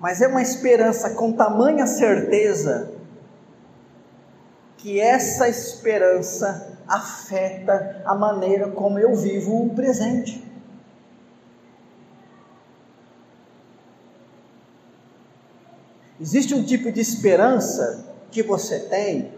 mas 0.00 0.20
é 0.20 0.28
uma 0.28 0.42
esperança 0.42 1.10
com 1.10 1.32
tamanha 1.32 1.86
certeza 1.86 2.92
que 4.76 5.00
essa 5.00 5.48
esperança 5.48 6.78
afeta 6.86 8.00
a 8.04 8.14
maneira 8.14 8.70
como 8.70 8.98
eu 8.98 9.14
vivo 9.16 9.66
o 9.66 9.74
presente. 9.74 10.46
Existe 16.20 16.54
um 16.54 16.64
tipo 16.64 16.90
de 16.90 17.00
esperança 17.00 18.06
que 18.30 18.42
você 18.42 18.80
tem, 18.80 19.32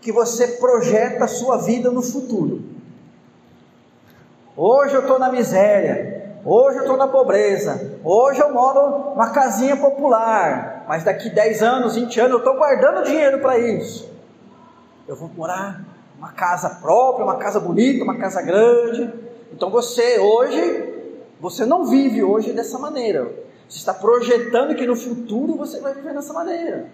que 0.00 0.12
você 0.12 0.48
projeta 0.48 1.24
a 1.24 1.28
sua 1.28 1.58
vida 1.58 1.90
no 1.90 2.02
futuro. 2.02 2.64
Hoje 4.56 4.94
eu 4.94 5.02
estou 5.02 5.18
na 5.18 5.30
miséria, 5.30 6.15
Hoje 6.48 6.76
eu 6.76 6.82
estou 6.82 6.96
na 6.96 7.08
pobreza. 7.08 7.98
Hoje 8.04 8.40
eu 8.40 8.52
moro 8.52 9.10
numa 9.10 9.30
casinha 9.30 9.76
popular. 9.76 10.84
Mas 10.86 11.02
daqui 11.02 11.28
10 11.28 11.60
anos, 11.60 11.96
20 11.96 12.20
anos, 12.20 12.32
eu 12.34 12.38
estou 12.38 12.54
guardando 12.54 13.04
dinheiro 13.04 13.40
para 13.40 13.58
isso. 13.58 14.08
Eu 15.08 15.16
vou 15.16 15.28
morar 15.36 15.84
numa 16.14 16.30
casa 16.30 16.70
própria, 16.80 17.24
uma 17.24 17.34
casa 17.34 17.58
bonita, 17.58 18.04
uma 18.04 18.16
casa 18.16 18.40
grande. 18.42 19.12
Então 19.52 19.70
você 19.70 20.20
hoje, 20.20 20.94
você 21.40 21.66
não 21.66 21.84
vive 21.84 22.22
hoje 22.22 22.52
dessa 22.52 22.78
maneira. 22.78 23.24
Você 23.68 23.78
está 23.78 23.92
projetando 23.92 24.76
que 24.76 24.86
no 24.86 24.94
futuro 24.94 25.56
você 25.56 25.80
vai 25.80 25.94
viver 25.94 26.14
dessa 26.14 26.32
maneira. 26.32 26.86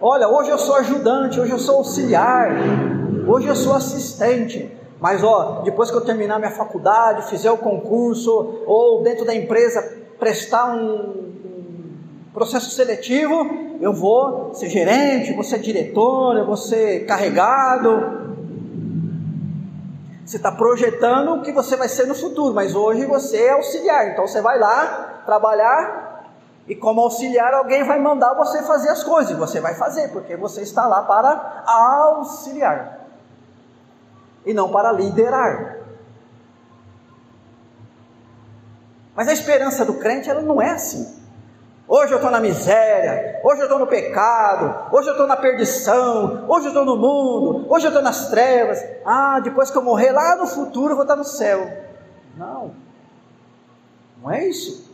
Olha, 0.00 0.26
hoje 0.26 0.48
eu 0.48 0.58
sou 0.58 0.76
ajudante, 0.76 1.38
hoje 1.38 1.52
eu 1.52 1.58
sou 1.58 1.76
auxiliar, 1.76 2.50
hoje 3.28 3.46
eu 3.46 3.54
sou 3.54 3.74
assistente. 3.74 4.74
Mas 5.04 5.22
ó, 5.22 5.60
depois 5.62 5.90
que 5.90 5.96
eu 5.98 6.00
terminar 6.00 6.38
minha 6.38 6.50
faculdade, 6.50 7.28
fizer 7.28 7.50
o 7.50 7.58
concurso, 7.58 8.62
ou 8.66 9.02
dentro 9.02 9.26
da 9.26 9.34
empresa 9.34 9.82
prestar 10.18 10.74
um, 10.74 12.30
processo 12.32 12.70
seletivo, 12.70 13.76
eu 13.82 13.92
vou 13.92 14.54
ser 14.54 14.70
gerente, 14.70 15.34
vou 15.34 15.44
ser 15.44 15.58
diretor, 15.58 16.38
eu 16.38 16.46
vou 16.46 16.56
ser 16.56 17.04
carregado. 17.04 18.32
Você 20.24 20.38
está 20.38 20.50
projetando 20.50 21.34
o 21.34 21.42
que 21.42 21.52
você 21.52 21.76
vai 21.76 21.90
ser 21.90 22.06
no 22.06 22.14
futuro, 22.14 22.54
mas 22.54 22.74
hoje 22.74 23.04
você 23.04 23.36
é 23.42 23.50
auxiliar, 23.50 24.08
então 24.08 24.26
você 24.26 24.40
vai 24.40 24.58
lá 24.58 25.22
trabalhar 25.26 26.30
e 26.66 26.74
como 26.74 27.02
auxiliar 27.02 27.52
alguém 27.52 27.84
vai 27.84 28.00
mandar 28.00 28.32
você 28.32 28.62
fazer 28.62 28.88
as 28.88 29.04
coisas, 29.04 29.36
você 29.36 29.60
vai 29.60 29.74
fazer, 29.74 30.08
porque 30.14 30.34
você 30.34 30.62
está 30.62 30.86
lá 30.86 31.02
para 31.02 31.62
auxiliar 31.66 33.03
e 34.44 34.52
não 34.52 34.70
para 34.70 34.92
liderar. 34.92 35.78
Mas 39.14 39.28
a 39.28 39.32
esperança 39.32 39.84
do 39.84 39.94
crente 39.94 40.28
ela 40.28 40.42
não 40.42 40.60
é 40.60 40.70
assim. 40.70 41.22
Hoje 41.86 42.12
eu 42.12 42.16
estou 42.16 42.30
na 42.30 42.40
miséria, 42.40 43.40
hoje 43.44 43.60
eu 43.60 43.64
estou 43.64 43.78
no 43.78 43.86
pecado, 43.86 44.94
hoje 44.94 45.08
eu 45.08 45.12
estou 45.12 45.26
na 45.26 45.36
perdição, 45.36 46.46
hoje 46.48 46.66
eu 46.66 46.68
estou 46.70 46.84
no 46.84 46.96
mundo, 46.96 47.70
hoje 47.70 47.86
eu 47.86 47.90
estou 47.90 48.02
nas 48.02 48.30
trevas. 48.30 48.82
Ah, 49.04 49.38
depois 49.40 49.70
que 49.70 49.76
eu 49.76 49.82
morrer 49.82 50.10
lá 50.10 50.34
no 50.34 50.46
futuro 50.46 50.92
eu 50.92 50.96
vou 50.96 51.04
estar 51.04 51.16
no 51.16 51.24
céu. 51.24 51.70
Não, 52.36 52.74
não 54.20 54.32
é 54.32 54.46
isso. 54.48 54.90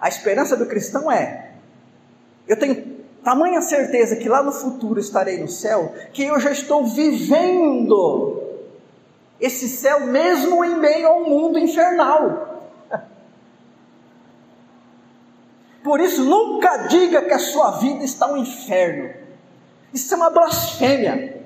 A 0.00 0.08
esperança 0.08 0.56
do 0.56 0.66
cristão 0.66 1.12
é: 1.12 1.52
eu 2.48 2.58
tenho 2.58 2.91
tamanha 3.22 3.60
certeza 3.60 4.16
que 4.16 4.28
lá 4.28 4.42
no 4.42 4.52
futuro 4.52 4.98
estarei 5.00 5.38
no 5.38 5.48
céu, 5.48 5.94
que 6.12 6.24
eu 6.24 6.38
já 6.40 6.50
estou 6.50 6.84
vivendo 6.86 8.42
esse 9.40 9.68
céu 9.68 10.06
mesmo 10.06 10.64
em 10.64 10.76
meio 10.76 11.08
ao 11.08 11.24
mundo 11.24 11.58
infernal. 11.58 12.70
Por 15.82 16.00
isso, 16.00 16.24
nunca 16.24 16.86
diga 16.88 17.22
que 17.22 17.32
a 17.32 17.38
sua 17.38 17.72
vida 17.72 18.04
está 18.04 18.30
um 18.30 18.36
inferno. 18.36 19.14
Isso 19.92 20.14
é 20.14 20.16
uma 20.16 20.30
blasfêmia. 20.30 21.42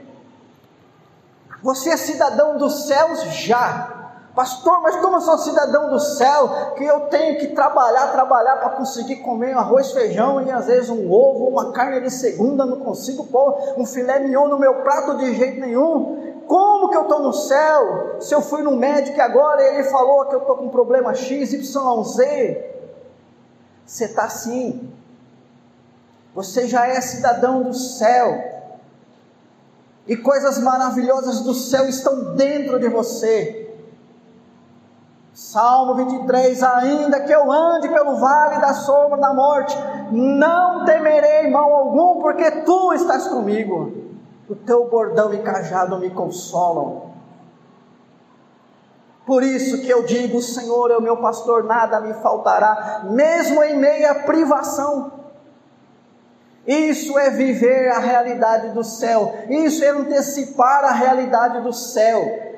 Você 1.62 1.90
é 1.90 1.96
cidadão 1.96 2.58
dos 2.58 2.86
céus 2.86 3.22
já. 3.34 4.05
Pastor, 4.36 4.82
mas 4.82 4.96
como 4.96 5.16
eu 5.16 5.20
sou 5.22 5.38
cidadão 5.38 5.88
do 5.88 5.98
céu, 5.98 6.74
que 6.76 6.84
eu 6.84 7.06
tenho 7.06 7.38
que 7.38 7.54
trabalhar, 7.54 8.12
trabalhar 8.12 8.56
para 8.56 8.68
conseguir 8.68 9.16
comer 9.16 9.54
arroz, 9.54 9.92
feijão 9.92 10.42
e 10.42 10.50
às 10.50 10.66
vezes 10.66 10.90
um 10.90 11.10
ovo, 11.10 11.48
uma 11.48 11.72
carne 11.72 12.02
de 12.02 12.10
segunda, 12.10 12.66
não 12.66 12.80
consigo 12.80 13.26
pôr 13.28 13.56
um 13.78 13.86
filé 13.86 14.18
mignon 14.18 14.46
no 14.48 14.58
meu 14.58 14.82
prato 14.82 15.16
de 15.16 15.34
jeito 15.34 15.58
nenhum. 15.58 16.42
Como 16.46 16.90
que 16.90 16.98
eu 16.98 17.04
estou 17.04 17.22
no 17.22 17.32
céu? 17.32 18.20
Se 18.20 18.34
eu 18.34 18.42
fui 18.42 18.60
no 18.60 18.72
médico 18.72 19.16
e 19.16 19.22
agora 19.22 19.62
ele 19.62 19.84
falou 19.84 20.26
que 20.26 20.34
eu 20.34 20.40
estou 20.40 20.58
com 20.58 20.68
problema 20.68 21.14
X, 21.14 21.54
Y, 21.54 22.04
Z. 22.04 22.74
Você 23.86 24.04
está 24.04 24.24
assim. 24.24 24.92
Você 26.34 26.68
já 26.68 26.86
é 26.86 27.00
cidadão 27.00 27.62
do 27.62 27.72
céu. 27.72 28.38
E 30.06 30.14
coisas 30.14 30.58
maravilhosas 30.58 31.40
do 31.40 31.54
céu 31.54 31.88
estão 31.88 32.34
dentro 32.34 32.78
de 32.78 32.90
você. 32.90 33.65
Salmo 35.36 35.94
23: 35.96 36.62
Ainda 36.62 37.20
que 37.20 37.30
eu 37.30 37.52
ande 37.52 37.90
pelo 37.90 38.16
vale 38.16 38.58
da 38.58 38.72
sombra 38.72 39.18
da 39.18 39.34
morte, 39.34 39.76
não 40.10 40.86
temerei 40.86 41.50
mal 41.50 41.74
algum, 41.74 42.22
porque 42.22 42.50
tu 42.62 42.94
estás 42.94 43.28
comigo. 43.28 44.06
O 44.48 44.54
teu 44.54 44.88
bordão 44.88 45.34
e 45.34 45.42
cajado 45.42 45.98
me 45.98 46.08
consolam. 46.08 47.10
Por 49.26 49.42
isso 49.42 49.82
que 49.82 49.90
eu 49.90 50.04
digo: 50.04 50.40
Senhor 50.40 50.90
é 50.90 50.96
o 50.96 51.02
meu 51.02 51.18
pastor, 51.18 51.64
nada 51.64 52.00
me 52.00 52.14
faltará, 52.14 53.02
mesmo 53.04 53.62
em 53.62 53.76
meia 53.76 54.14
privação. 54.14 55.12
Isso 56.66 57.18
é 57.18 57.28
viver 57.28 57.90
a 57.90 57.98
realidade 57.98 58.70
do 58.70 58.82
céu, 58.82 59.34
isso 59.50 59.84
é 59.84 59.90
antecipar 59.90 60.82
a 60.82 60.92
realidade 60.92 61.60
do 61.60 61.74
céu. 61.74 62.55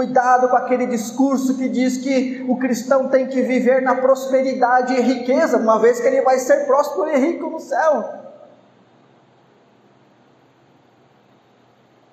Cuidado 0.00 0.48
com 0.48 0.56
aquele 0.56 0.86
discurso 0.86 1.58
que 1.58 1.68
diz 1.68 1.98
que 1.98 2.42
o 2.48 2.56
cristão 2.56 3.08
tem 3.08 3.26
que 3.26 3.42
viver 3.42 3.82
na 3.82 3.96
prosperidade 3.96 4.94
e 4.94 5.00
riqueza, 5.02 5.58
uma 5.58 5.78
vez 5.78 6.00
que 6.00 6.06
ele 6.06 6.22
vai 6.22 6.38
ser 6.38 6.64
próspero 6.64 7.10
e 7.10 7.18
rico 7.18 7.50
no 7.50 7.60
céu. 7.60 8.08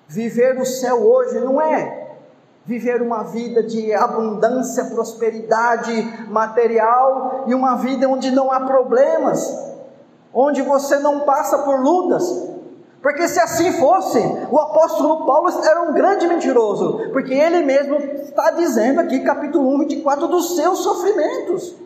Viver 0.06 0.60
o 0.60 0.66
céu 0.66 1.02
hoje 1.02 1.40
não 1.40 1.58
é 1.62 2.08
viver 2.66 3.00
uma 3.00 3.22
vida 3.22 3.62
de 3.62 3.94
abundância, 3.94 4.84
prosperidade 4.84 5.90
material 6.28 7.44
e 7.46 7.54
uma 7.54 7.76
vida 7.76 8.06
onde 8.06 8.30
não 8.30 8.52
há 8.52 8.66
problemas, 8.66 9.50
onde 10.34 10.60
você 10.60 10.98
não 10.98 11.20
passa 11.20 11.60
por 11.60 11.80
lutas, 11.80 12.50
porque 13.00 13.28
se 13.28 13.38
assim 13.38 13.72
fosse, 13.72 14.18
o 14.50 14.58
apóstolo 14.58 15.24
Paulo 15.24 15.48
era 15.64 15.82
um 15.82 15.92
grande 15.92 16.26
mentiroso, 16.26 17.10
porque 17.12 17.32
ele 17.32 17.62
mesmo 17.62 17.96
está 17.96 18.50
dizendo 18.50 19.00
aqui, 19.00 19.20
capítulo 19.20 19.72
1, 19.74 19.78
24, 19.80 20.26
dos 20.26 20.56
seus 20.56 20.80
sofrimentos. 20.80 21.76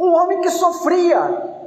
Um 0.00 0.14
homem 0.14 0.40
que 0.40 0.50
sofria. 0.50 1.58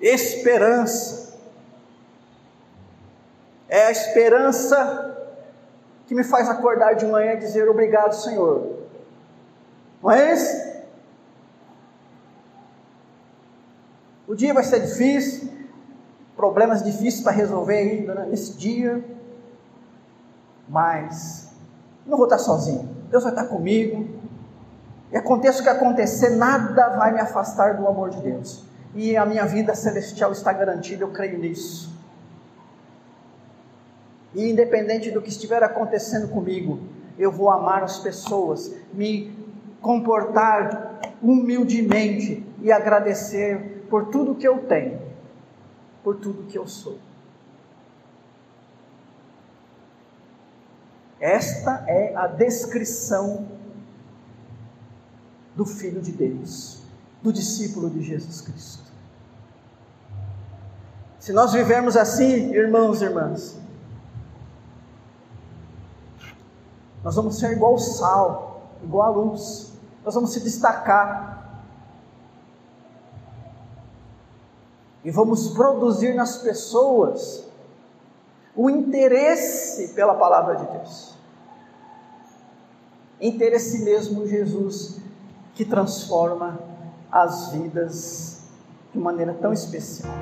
Esperança. 0.00 1.34
É 3.68 3.86
a 3.86 3.90
esperança 3.90 5.15
que 6.06 6.14
me 6.14 6.22
faz 6.22 6.48
acordar 6.48 6.94
de 6.94 7.04
manhã 7.06 7.32
e 7.32 7.38
dizer 7.38 7.68
obrigado, 7.68 8.12
Senhor. 8.14 8.76
Não 10.02 10.10
é 10.10 10.32
esse? 10.32 10.76
O 14.26 14.34
dia 14.34 14.52
vai 14.52 14.64
ser 14.64 14.80
difícil, 14.80 15.52
problemas 16.36 16.82
difíceis 16.82 17.22
para 17.22 17.32
resolver 17.32 17.76
ainda 17.76 18.14
né, 18.14 18.26
nesse 18.28 18.54
dia, 18.54 19.04
mas 20.68 21.48
não 22.04 22.16
vou 22.16 22.26
estar 22.26 22.38
sozinho. 22.38 22.88
Deus 23.10 23.22
vai 23.22 23.32
estar 23.32 23.46
comigo. 23.46 24.08
E 25.12 25.16
aconteça 25.16 25.60
o 25.60 25.62
que 25.62 25.68
acontecer, 25.68 26.30
nada 26.30 26.88
vai 26.90 27.12
me 27.12 27.20
afastar 27.20 27.76
do 27.76 27.86
amor 27.86 28.10
de 28.10 28.20
Deus. 28.20 28.64
E 28.94 29.16
a 29.16 29.24
minha 29.24 29.44
vida 29.44 29.74
celestial 29.74 30.32
está 30.32 30.52
garantida, 30.52 31.04
eu 31.04 31.12
creio 31.12 31.38
nisso. 31.38 31.94
E 34.36 34.50
independente 34.50 35.10
do 35.10 35.22
que 35.22 35.30
estiver 35.30 35.62
acontecendo 35.62 36.28
comigo, 36.28 36.78
eu 37.18 37.32
vou 37.32 37.48
amar 37.48 37.82
as 37.82 37.98
pessoas, 38.00 38.70
me 38.92 39.34
comportar 39.80 41.00
humildemente 41.22 42.44
e 42.60 42.70
agradecer 42.70 43.86
por 43.88 44.08
tudo 44.10 44.34
que 44.34 44.46
eu 44.46 44.58
tenho, 44.66 45.00
por 46.04 46.16
tudo 46.16 46.44
que 46.44 46.58
eu 46.58 46.68
sou. 46.68 46.98
Esta 51.18 51.86
é 51.88 52.14
a 52.14 52.26
descrição 52.26 53.48
do 55.54 55.64
Filho 55.64 56.02
de 56.02 56.12
Deus, 56.12 56.82
do 57.22 57.32
discípulo 57.32 57.88
de 57.88 58.02
Jesus 58.02 58.42
Cristo. 58.42 58.92
Se 61.18 61.32
nós 61.32 61.54
vivermos 61.54 61.96
assim, 61.96 62.52
irmãos 62.52 63.00
e 63.00 63.06
irmãs, 63.06 63.65
Nós 67.06 67.14
vamos 67.14 67.38
ser 67.38 67.52
igual 67.52 67.74
o 67.74 67.78
sal, 67.78 68.62
igual 68.82 69.06
a 69.06 69.10
luz. 69.10 69.70
Nós 70.04 70.12
vamos 70.12 70.32
se 70.32 70.40
destacar. 70.40 71.62
E 75.04 75.10
vamos 75.12 75.50
produzir 75.50 76.16
nas 76.16 76.38
pessoas 76.38 77.44
o 78.56 78.68
interesse 78.68 79.94
pela 79.94 80.16
palavra 80.16 80.56
de 80.56 80.66
Deus. 80.66 81.14
Interesse 83.20 83.84
mesmo 83.84 84.26
Jesus 84.26 84.96
que 85.54 85.64
transforma 85.64 86.58
as 87.12 87.52
vidas 87.52 88.48
de 88.92 88.98
maneira 88.98 89.32
tão 89.32 89.52
especial. 89.52 90.12